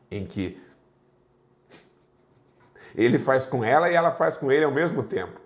em 0.09 0.25
que 0.25 0.59
ele 2.95 3.19
faz 3.19 3.45
com 3.45 3.63
ela 3.63 3.91
e 3.91 3.93
ela 3.93 4.11
faz 4.11 4.35
com 4.35 4.51
ele 4.51 4.65
ao 4.65 4.71
mesmo 4.71 5.03
tempo. 5.03 5.39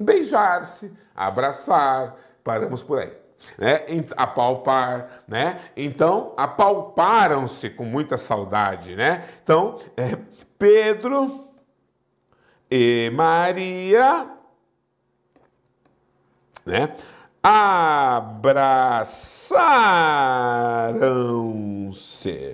Beijar-se, 0.00 0.90
abraçar, 1.14 2.16
paramos 2.42 2.82
por 2.82 2.98
aí. 2.98 3.21
Né? 3.58 3.80
Apalpar, 4.16 5.24
né? 5.28 5.60
Então, 5.76 6.32
apalparam-se 6.36 7.70
com 7.70 7.84
muita 7.84 8.16
saudade, 8.16 8.96
né? 8.96 9.24
Então, 9.42 9.78
é, 9.96 10.16
Pedro 10.58 11.48
e 12.70 13.10
Maria, 13.12 14.28
né? 16.64 16.94
Abraçaram-se, 17.42 18.96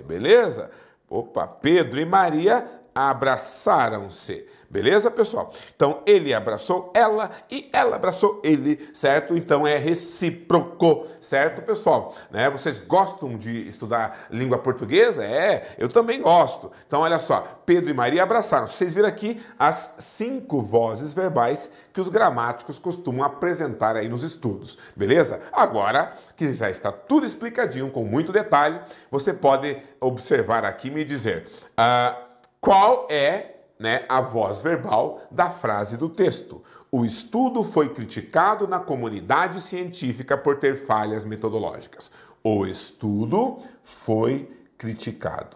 beleza? 0.07 0.71
Opa, 1.07 1.47
Pedro 1.47 1.99
e 1.99 2.05
Maria 2.05 2.67
abraçaram-se. 2.93 4.47
Beleza, 4.69 5.09
pessoal? 5.09 5.51
Então 5.75 6.03
ele 6.05 6.31
abraçou 6.31 6.91
ela 6.93 7.31
e 7.49 7.67
ela 7.73 7.95
abraçou 7.95 8.39
ele, 8.43 8.87
certo? 8.93 9.35
Então 9.35 9.65
é 9.65 9.77
recíproco, 9.77 11.07
certo, 11.19 11.63
pessoal? 11.63 12.13
Né? 12.29 12.47
Vocês 12.51 12.77
gostam 12.77 13.35
de 13.35 13.67
estudar 13.67 14.27
língua 14.29 14.59
portuguesa? 14.59 15.25
É, 15.25 15.69
eu 15.79 15.89
também 15.89 16.21
gosto. 16.21 16.71
Então 16.85 17.01
olha 17.01 17.17
só, 17.17 17.61
Pedro 17.65 17.89
e 17.89 17.95
Maria 17.95 18.21
abraçaram. 18.21 18.67
Vocês 18.67 18.93
viram 18.93 19.09
aqui 19.09 19.41
as 19.57 19.91
cinco 19.97 20.61
vozes 20.61 21.15
verbais 21.15 21.67
que 21.91 21.99
os 21.99 22.07
gramáticos 22.07 22.77
costumam 22.77 23.23
apresentar 23.25 23.95
aí 23.95 24.07
nos 24.07 24.21
estudos, 24.21 24.77
beleza? 24.95 25.41
Agora 25.51 26.13
que 26.37 26.53
já 26.53 26.69
está 26.69 26.91
tudo 26.91 27.25
explicadinho 27.25 27.89
com 27.89 28.03
muito 28.03 28.31
detalhe, 28.31 28.79
você 29.09 29.33
pode 29.33 29.77
observar 29.99 30.63
aqui 30.63 30.89
e 30.89 30.91
me 30.91 31.03
dizer 31.03 31.47
uh, 31.71 32.15
qual 32.61 33.07
é 33.09 33.55
né, 33.79 34.05
a 34.09 34.19
voz 34.19 34.61
verbal 34.61 35.21
da 35.31 35.49
frase 35.49 35.95
do 35.95 36.09
texto. 36.09 36.61
O 36.91 37.05
estudo 37.05 37.63
foi 37.63 37.89
criticado 37.89 38.67
na 38.67 38.79
comunidade 38.79 39.61
científica 39.61 40.37
por 40.37 40.57
ter 40.57 40.75
falhas 40.75 41.23
metodológicas. 41.23 42.11
O 42.43 42.65
estudo 42.65 43.59
foi 43.83 44.51
criticado. 44.77 45.55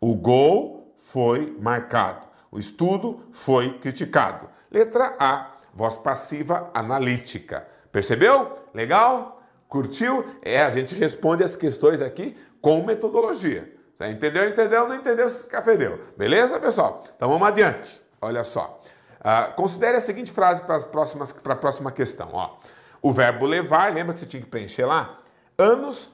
O 0.00 0.14
gol 0.14 0.94
foi 0.96 1.54
marcado. 1.60 2.26
O 2.50 2.58
estudo 2.58 3.20
foi 3.32 3.78
criticado. 3.78 4.48
Letra 4.70 5.14
A, 5.18 5.56
voz 5.74 5.96
passiva 5.96 6.70
analítica. 6.72 7.66
Percebeu? 7.92 8.58
Legal? 8.72 9.42
Curtiu? 9.68 10.24
É, 10.40 10.62
a 10.62 10.70
gente 10.70 10.94
responde 10.94 11.44
as 11.44 11.56
questões 11.56 12.00
aqui 12.00 12.36
com 12.60 12.82
metodologia. 12.84 13.77
Você 13.98 14.10
entendeu? 14.12 14.48
Entendeu? 14.48 14.88
Não 14.88 14.94
entendeu? 14.94 15.28
Se 15.28 15.44
cafedeu. 15.48 16.00
Beleza, 16.16 16.60
pessoal? 16.60 17.02
Então 17.16 17.28
vamos 17.28 17.48
adiante. 17.48 18.00
Olha 18.22 18.44
só. 18.44 18.80
Uh, 19.18 19.52
considere 19.56 19.96
a 19.96 20.00
seguinte 20.00 20.30
frase 20.30 20.62
para, 20.62 20.76
a 20.76 21.56
próxima 21.56 21.90
questão. 21.90 22.30
Ó. 22.32 22.56
O 23.02 23.10
verbo 23.12 23.44
levar, 23.44 23.92
lembra 23.92 24.12
que 24.12 24.20
você 24.20 24.26
tinha 24.26 24.40
que 24.40 24.48
preencher 24.48 24.84
lá? 24.84 25.18
Anos 25.58 26.10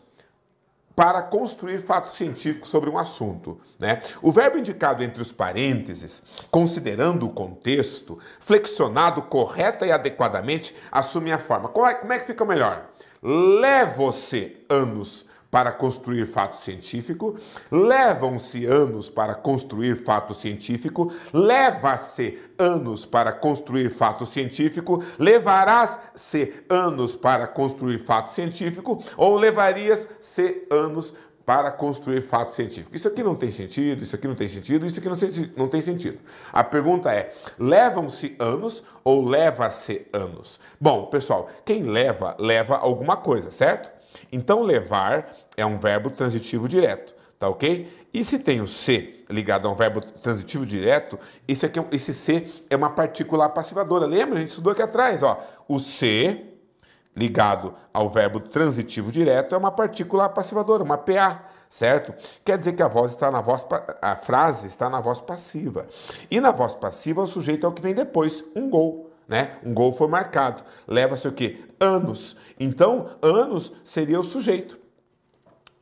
para 0.96 1.20
construir 1.22 1.78
fatos 1.78 2.14
científicos 2.14 2.70
sobre 2.70 2.88
um 2.88 2.96
assunto. 2.96 3.60
Né? 3.78 4.00
O 4.22 4.32
verbo 4.32 4.56
indicado 4.56 5.02
entre 5.02 5.20
os 5.20 5.32
parênteses, 5.32 6.22
considerando 6.50 7.26
o 7.26 7.30
contexto, 7.30 8.18
flexionado 8.40 9.20
correta 9.22 9.84
e 9.84 9.92
adequadamente, 9.92 10.74
assume 10.90 11.32
a 11.32 11.38
forma. 11.38 11.68
Como 11.68 11.86
é, 11.86 11.94
como 11.94 12.12
é 12.12 12.18
que 12.18 12.26
fica 12.26 12.44
melhor? 12.46 12.86
Leva-se 13.22 14.64
anos 14.70 15.26
para 15.54 15.70
construir 15.70 16.26
fato 16.26 16.56
científico, 16.56 17.36
levam-se 17.70 18.66
anos 18.66 19.08
para 19.08 19.36
construir 19.36 19.94
fato 19.94 20.34
científico, 20.34 21.12
leva-se 21.32 22.40
anos 22.58 23.06
para 23.06 23.30
construir 23.30 23.88
fato 23.88 24.26
científico, 24.26 25.00
levarás-se 25.16 26.52
anos 26.68 27.14
para 27.14 27.46
construir 27.46 28.00
fato 28.00 28.32
científico, 28.32 29.00
ou 29.16 29.36
levarias-se 29.36 30.66
anos 30.68 31.14
para 31.46 31.70
construir 31.70 32.20
fato 32.20 32.52
científico. 32.52 32.96
Isso 32.96 33.06
aqui 33.06 33.22
não 33.22 33.36
tem 33.36 33.52
sentido, 33.52 34.02
isso 34.02 34.16
aqui 34.16 34.26
não 34.26 34.34
tem 34.34 34.48
sentido, 34.48 34.84
isso 34.84 34.98
aqui 34.98 35.08
não, 35.08 35.16
não 35.56 35.68
tem 35.68 35.80
sentido. 35.80 36.18
A 36.52 36.64
pergunta 36.64 37.12
é: 37.12 37.32
levam-se 37.56 38.34
anos 38.40 38.82
ou 39.04 39.24
leva-se 39.24 40.04
anos? 40.12 40.58
Bom, 40.80 41.06
pessoal, 41.06 41.48
quem 41.64 41.84
leva, 41.84 42.34
leva 42.40 42.76
alguma 42.76 43.16
coisa, 43.16 43.52
certo? 43.52 43.93
Então, 44.32 44.62
levar 44.62 45.34
é 45.56 45.64
um 45.64 45.78
verbo 45.78 46.10
transitivo 46.10 46.68
direto, 46.68 47.14
tá 47.38 47.48
ok? 47.48 48.08
E 48.12 48.24
se 48.24 48.38
tem 48.38 48.60
o 48.60 48.66
se 48.66 49.24
ligado 49.28 49.66
a 49.66 49.70
um 49.70 49.74
verbo 49.74 50.00
transitivo 50.00 50.64
direto, 50.64 51.18
esse, 51.48 51.66
aqui, 51.66 51.80
esse 51.92 52.12
se 52.12 52.64
é 52.70 52.76
uma 52.76 52.90
partícula 52.90 53.48
passivadora. 53.48 54.06
Lembra? 54.06 54.36
A 54.36 54.40
gente 54.40 54.50
estudou 54.50 54.72
aqui 54.72 54.82
atrás, 54.82 55.22
ó. 55.22 55.42
O 55.66 55.78
se 55.78 56.54
ligado 57.16 57.74
ao 57.92 58.10
verbo 58.10 58.40
transitivo 58.40 59.12
direto 59.12 59.54
é 59.54 59.58
uma 59.58 59.70
partícula 59.70 60.28
passivadora, 60.28 60.82
uma 60.82 60.98
PA, 60.98 61.44
certo? 61.68 62.12
Quer 62.44 62.58
dizer 62.58 62.72
que 62.72 62.82
a 62.82 62.88
voz 62.88 63.12
está 63.12 63.30
na 63.30 63.40
voz 63.40 63.64
a 64.02 64.16
frase 64.16 64.66
está 64.66 64.90
na 64.90 65.00
voz 65.00 65.20
passiva. 65.20 65.86
E 66.30 66.40
na 66.40 66.50
voz 66.50 66.74
passiva 66.74 67.22
o 67.22 67.26
sujeito 67.26 67.66
é 67.66 67.68
o 67.68 67.72
que 67.72 67.82
vem 67.82 67.94
depois, 67.94 68.44
um 68.56 68.68
gol 68.68 69.03
né? 69.28 69.58
Um 69.64 69.72
gol 69.72 69.92
foi 69.92 70.08
marcado. 70.08 70.62
Leva-se 70.86 71.26
o 71.26 71.32
quê? 71.32 71.60
Anos. 71.80 72.36
Então, 72.58 73.10
anos 73.22 73.72
seria 73.82 74.20
o 74.20 74.24
sujeito. 74.24 74.78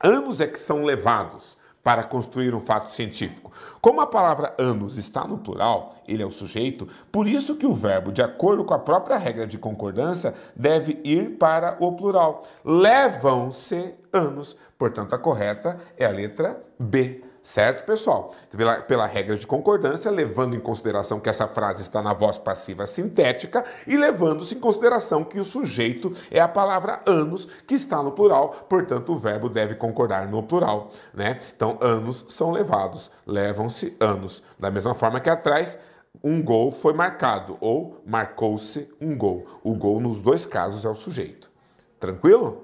Anos 0.03 0.41
é 0.41 0.47
que 0.47 0.59
são 0.59 0.85
levados 0.85 1.57
para 1.83 2.05
construir 2.05 2.55
um 2.55 2.61
fato 2.61 2.91
científico. 2.91 3.51
Como 3.81 4.01
a 4.01 4.07
palavra 4.07 4.55
anos 4.57 4.97
está 4.97 5.27
no 5.27 5.39
plural, 5.39 5.97
ele 6.07 6.23
é 6.23 6.27
o 6.27 6.31
sujeito, 6.31 6.89
por 7.11 7.27
isso 7.27 7.57
que 7.57 7.67
o 7.67 7.75
verbo, 7.75 8.13
de 8.13 8.23
acordo 8.23 8.65
com 8.65 8.73
a 8.75 8.79
própria 8.79 9.17
regra 9.17 9.47
de 9.47 9.59
concordância, 9.59 10.35
deve 10.55 11.01
ir 11.03 11.37
para 11.39 11.77
o 11.81 11.93
plural. 11.93 12.45
Levam-se 12.65 13.95
anos. 14.13 14.57
Portanto, 14.79 15.15
a 15.15 15.19
correta 15.19 15.79
é 15.97 16.05
a 16.05 16.11
letra 16.11 16.63
B. 16.79 17.25
Certo, 17.43 17.85
pessoal? 17.85 18.33
Pela, 18.57 18.81
pela, 18.83 19.05
regra 19.05 19.37
de 19.37 19.49
concordância, 19.49 20.09
levando 20.13 20.55
em 20.55 20.61
consideração 20.61 21.19
que 21.19 21.29
essa 21.29 21.49
frase 21.49 21.83
está 21.83 22.01
na 22.01 22.13
voz 22.13 22.39
passiva 22.39 22.87
sintética 22.87 23.65
e 23.85 23.97
levando-se 23.97 24.55
em 24.55 24.61
consideração 24.61 25.25
que 25.25 25.41
o 25.41 25.45
sujeito 25.45 26.13
é 26.31 26.39
a 26.39 26.47
palavra 26.47 27.03
anos, 27.05 27.49
que 27.67 27.75
está 27.75 28.01
no 28.01 28.13
plural, 28.13 28.67
portanto, 28.69 29.13
o 29.13 29.19
verbo 29.19 29.49
deve 29.49 29.75
concordar 29.75 30.29
no 30.29 30.41
plural, 30.45 30.93
né? 31.13 31.41
Então, 31.55 31.79
anos 31.81 32.25
são 32.29 32.53
levados, 32.53 33.11
levam-se 33.27 33.97
anos. 33.99 34.41
Da 34.57 34.71
mesma 34.71 34.95
forma 34.95 35.19
que 35.19 35.29
atrás, 35.29 35.77
um 36.23 36.41
gol 36.41 36.71
foi 36.71 36.93
marcado 36.93 37.59
ou 37.61 38.01
marcou-se 38.07 38.89
um 39.01 39.17
gol. 39.17 39.47
O 39.65 39.75
gol, 39.75 39.99
nos 39.99 40.23
dois 40.23 40.47
casos, 40.47 40.85
é 40.85 40.89
o 40.89 40.95
sujeito. 40.95 41.51
Tranquilo? 41.99 42.62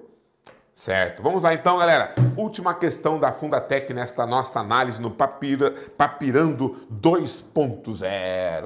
Certo. 0.78 1.24
Vamos 1.24 1.42
lá 1.42 1.52
então, 1.52 1.76
galera. 1.76 2.14
Última 2.36 2.72
questão 2.72 3.18
da 3.18 3.32
Fundatec 3.32 3.92
nesta 3.92 4.24
nossa 4.24 4.60
análise 4.60 5.02
no 5.02 5.10
Papira, 5.10 5.72
Papirando 5.96 6.86
2.0. 6.88 8.04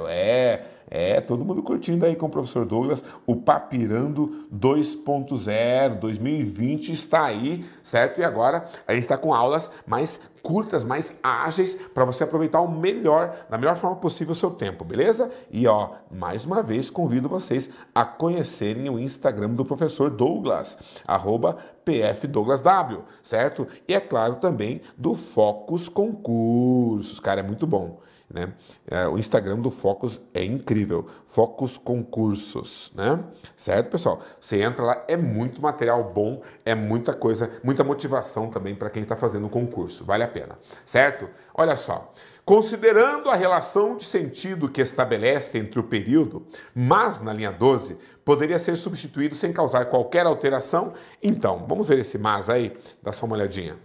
É, 0.09 0.61
é, 0.91 1.21
todo 1.21 1.45
mundo 1.45 1.63
curtindo 1.63 2.05
aí 2.05 2.15
com 2.17 2.27
o 2.27 2.31
professor 2.31 2.65
Douglas. 2.65 3.03
O 3.27 3.37
Papirando 3.37 4.47
2.0 4.55 5.99
2020 5.99 6.93
está 6.93 7.25
aí, 7.25 7.65
certo? 7.83 8.21
E 8.21 8.25
agora 8.25 8.69
a 8.87 8.93
gente 8.93 9.03
está 9.03 9.17
com 9.17 9.33
aulas 9.33 9.71
mais 9.87 10.21
curtas, 10.43 10.85
mais 10.85 11.17
ágeis, 11.23 11.75
para 11.95 12.05
você 12.05 12.25
aproveitar 12.25 12.61
o 12.61 12.71
melhor, 12.71 13.47
da 13.49 13.57
melhor 13.57 13.77
forma 13.77 13.97
possível 13.97 14.33
o 14.33 14.35
seu 14.35 14.51
tempo, 14.51 14.85
beleza? 14.85 15.31
E 15.51 15.67
ó, 15.67 15.91
mais 16.11 16.45
uma 16.45 16.63
vez 16.63 16.91
convido 16.91 17.29
vocês 17.29 17.71
a 17.95 18.05
conhecerem 18.05 18.91
o 18.91 18.99
Instagram 18.99 19.51
do 19.51 19.65
professor 19.65 20.11
Douglas, 20.11 20.77
arroba 21.07 21.57
pfdouglasw, 21.85 23.03
certo? 23.23 23.67
E 23.87 23.95
é 23.95 24.01
claro 24.01 24.37
também 24.37 24.83
do 24.99 25.15
Focus 25.15 25.89
Concursos, 25.89 27.21
cara, 27.21 27.41
é 27.41 27.45
muito 27.45 27.67
bom. 27.67 28.01
Né? 28.33 28.51
É, 28.91 29.07
o 29.07 29.19
Instagram 29.19 29.59
do 29.59 29.71
Focus 29.71 30.19
é 30.33 30.43
incrível. 30.43 31.07
Focus 31.27 31.77
Concursos, 31.77 32.91
né? 32.95 33.23
Certo, 33.55 33.91
pessoal? 33.91 34.23
Você 34.41 34.63
entra 34.63 34.83
lá, 34.83 35.05
é 35.07 35.17
muito 35.17 35.61
material 35.61 36.13
bom, 36.15 36.41
é 36.65 36.75
muita 36.75 37.13
coisa, 37.13 37.51
muita 37.63 37.85
motivação 37.85 38.49
também 38.49 38.75
para 38.75 38.89
quem 38.89 39.03
está 39.03 39.15
fazendo 39.15 39.47
o 39.47 39.51
concurso. 39.51 40.05
Vale 40.05 40.25
a 40.25 40.29
pena, 40.29 40.59
certo? 40.87 41.29
Olha 41.55 41.77
só. 41.77 42.11
Considerando 42.45 43.31
a 43.31 43.37
relação 43.37 43.97
de 43.97 44.05
sentido 44.05 44.69
que 44.69 44.81
estabelece 44.81 45.59
entre 45.59 45.79
o 45.79 45.85
período, 45.85 46.47
mas 46.75 47.21
na 47.21 47.33
linha 47.33 47.53
12 47.53 47.97
poderia 48.25 48.59
ser 48.59 48.77
substituído 48.77 49.35
sem 49.35 49.53
causar 49.53 49.87
qualquer 49.87 50.27
alteração. 50.27 50.95
Então, 51.23 51.65
vamos 51.69 51.89
ver 51.89 51.99
esse 51.99 52.17
mas 52.19 52.49
aí, 52.49 52.73
dá 53.03 53.13
só 53.13 53.27
uma 53.27 53.37
olhadinha. 53.37 53.77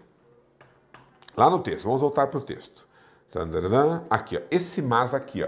Lá 1.35 1.49
no 1.49 1.59
texto, 1.59 1.83
vamos 1.83 2.01
voltar 2.01 2.27
para 2.27 2.39
o 2.39 2.41
texto. 2.41 2.87
Aqui, 4.09 4.37
ó, 4.37 4.41
esse 4.49 4.81
mas 4.81 5.13
aqui, 5.13 5.43
ó. 5.43 5.47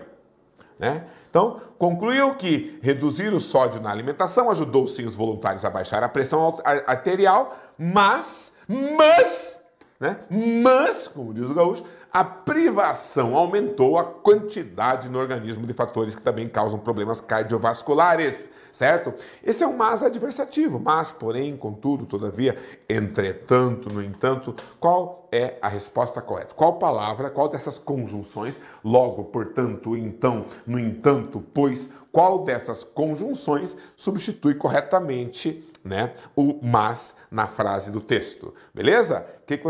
Né? 0.77 1.05
Então, 1.29 1.61
concluiu 1.77 2.35
que 2.35 2.79
reduzir 2.81 3.33
o 3.33 3.39
sódio 3.39 3.81
na 3.81 3.91
alimentação 3.91 4.49
ajudou 4.49 4.87
sim 4.87 5.05
os 5.05 5.15
voluntários 5.15 5.65
a 5.65 5.69
baixar 5.69 6.03
a 6.03 6.09
pressão 6.09 6.57
arterial, 6.87 7.55
mas, 7.77 8.51
mas, 8.67 9.59
né? 9.99 10.19
Mas, 10.29 11.07
como 11.07 11.33
diz 11.33 11.49
o 11.49 11.53
gaúcho, 11.53 11.83
a 12.11 12.23
privação 12.23 13.35
aumentou 13.35 13.99
a 13.99 14.03
quantidade 14.03 15.09
no 15.09 15.19
organismo 15.19 15.67
de 15.67 15.73
fatores 15.73 16.15
que 16.15 16.21
também 16.21 16.47
causam 16.49 16.79
problemas 16.79 17.21
cardiovasculares, 17.21 18.49
certo? 18.71 19.13
Esse 19.43 19.63
é 19.63 19.67
um 19.67 19.75
mas 19.75 20.03
adversativo, 20.03 20.79
mas, 20.79 21.11
porém, 21.11 21.55
contudo, 21.55 22.05
todavia, 22.05 22.57
entretanto, 22.87 23.93
no 23.93 24.01
entanto, 24.01 24.55
qual 24.79 25.27
é 25.31 25.57
a 25.61 25.67
resposta 25.67 26.21
correta? 26.21 26.53
Qual 26.53 26.73
palavra, 26.73 27.29
qual 27.29 27.49
dessas 27.49 27.77
conjunções, 27.77 28.59
logo, 28.83 29.25
portanto, 29.25 29.95
então, 29.95 30.45
no 30.65 30.79
entanto, 30.79 31.43
pois, 31.53 31.89
qual 32.11 32.43
dessas 32.43 32.83
conjunções 32.83 33.77
substitui 33.95 34.55
corretamente 34.55 35.63
né, 35.83 36.13
o 36.35 36.59
mas 36.61 37.13
na 37.29 37.47
frase 37.47 37.91
do 37.91 38.01
texto? 38.01 38.53
Beleza? 38.73 39.25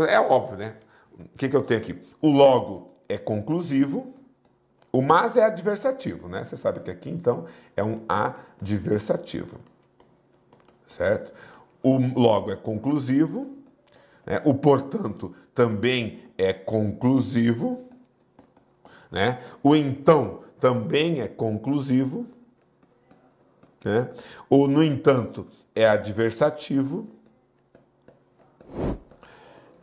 É 0.08 0.20
óbvio, 0.20 0.56
né? 0.56 0.74
o 1.20 1.36
que, 1.36 1.48
que 1.48 1.56
eu 1.56 1.62
tenho 1.62 1.80
aqui? 1.80 1.98
O 2.20 2.30
logo 2.30 2.90
é 3.08 3.18
conclusivo, 3.18 4.14
o 4.92 5.00
mas 5.00 5.36
é 5.36 5.44
adversativo, 5.44 6.28
né? 6.28 6.44
Você 6.44 6.56
sabe 6.56 6.80
que 6.80 6.90
aqui 6.90 7.10
então 7.10 7.46
é 7.76 7.84
um 7.84 8.00
adversativo, 8.08 9.58
certo? 10.88 11.32
O 11.82 11.98
logo 12.18 12.50
é 12.50 12.56
conclusivo, 12.56 13.56
né? 14.26 14.42
o 14.44 14.52
portanto 14.54 15.34
também 15.54 16.24
é 16.36 16.52
conclusivo, 16.52 17.84
né? 19.10 19.40
O 19.62 19.76
então 19.76 20.40
também 20.58 21.20
é 21.20 21.28
conclusivo, 21.28 22.26
né? 23.84 24.10
O 24.48 24.66
no 24.66 24.82
entanto 24.82 25.46
é 25.74 25.88
adversativo. 25.88 27.08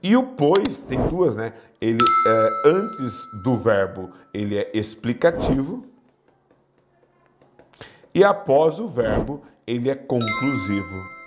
E 0.04 0.16
o 0.16 0.24
pois 0.24 0.82
tem 0.82 1.00
duas, 1.08 1.36
né? 1.36 1.54
Ele 1.80 2.04
é, 2.28 2.62
antes 2.66 3.28
do 3.44 3.58
verbo 3.58 4.12
ele 4.34 4.58
é 4.58 4.72
explicativo 4.74 5.86
e 8.14 8.24
após 8.24 8.80
o 8.80 8.88
verbo 8.88 9.44
ele 9.66 9.90
é 9.90 9.96
conclusivo. 9.96 11.18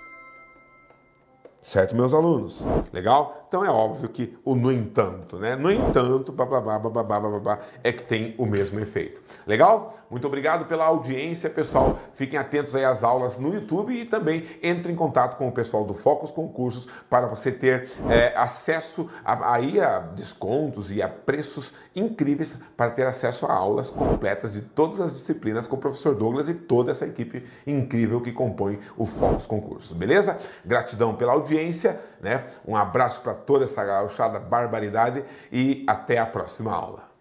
Certo, 1.63 1.95
meus 1.95 2.13
alunos? 2.13 2.61
Legal? 2.91 3.40
Então 3.51 3.65
é 3.65 3.69
óbvio 3.69 4.07
que 4.07 4.33
o 4.45 4.55
no 4.55 4.71
entanto, 4.71 5.37
né? 5.37 5.57
No 5.57 5.69
entanto, 5.69 6.31
bababá, 6.31 6.79
bababá, 6.79 7.19
bababá, 7.19 7.59
é 7.83 7.91
que 7.91 8.01
tem 8.01 8.33
o 8.37 8.45
mesmo 8.45 8.79
efeito. 8.79 9.21
Legal? 9.45 10.01
Muito 10.09 10.25
obrigado 10.25 10.65
pela 10.65 10.85
audiência, 10.85 11.49
pessoal. 11.49 11.97
Fiquem 12.13 12.39
atentos 12.39 12.75
aí 12.75 12.83
às 12.83 13.01
aulas 13.01 13.37
no 13.37 13.53
YouTube 13.53 13.93
e 13.93 14.05
também 14.05 14.45
entre 14.61 14.91
em 14.91 14.95
contato 14.95 15.37
com 15.37 15.47
o 15.47 15.51
pessoal 15.51 15.85
do 15.85 15.93
Focus 15.93 16.31
Concursos 16.31 16.85
para 17.09 17.27
você 17.27 17.49
ter 17.49 17.89
é, 18.09 18.33
acesso 18.35 19.09
a, 19.23 19.53
aí 19.53 19.79
a 19.79 19.99
descontos 19.99 20.91
e 20.91 21.01
a 21.01 21.07
preços 21.07 21.73
incríveis 21.95 22.57
para 22.75 22.91
ter 22.91 23.05
acesso 23.05 23.45
a 23.45 23.53
aulas 23.53 23.89
completas 23.89 24.53
de 24.53 24.61
todas 24.61 24.99
as 24.99 25.13
disciplinas 25.13 25.67
com 25.67 25.75
o 25.75 25.79
professor 25.79 26.13
Douglas 26.15 26.49
e 26.49 26.53
toda 26.53 26.91
essa 26.91 27.05
equipe 27.05 27.45
incrível 27.65 28.21
que 28.21 28.31
compõe 28.31 28.79
o 28.97 29.05
Focus 29.05 29.45
Concursos. 29.45 29.95
Beleza? 29.95 30.37
Gratidão 30.65 31.15
pela 31.15 31.33
audiência, 31.33 31.99
né? 32.21 32.45
Um 32.67 32.75
abraço 32.75 33.21
para 33.21 33.33
toda 33.45 33.65
essa 33.65 33.83
gauchada 33.83 34.39
barbaridade 34.39 35.23
e 35.51 35.83
até 35.87 36.17
a 36.17 36.25
próxima 36.25 36.73
aula. 36.73 37.11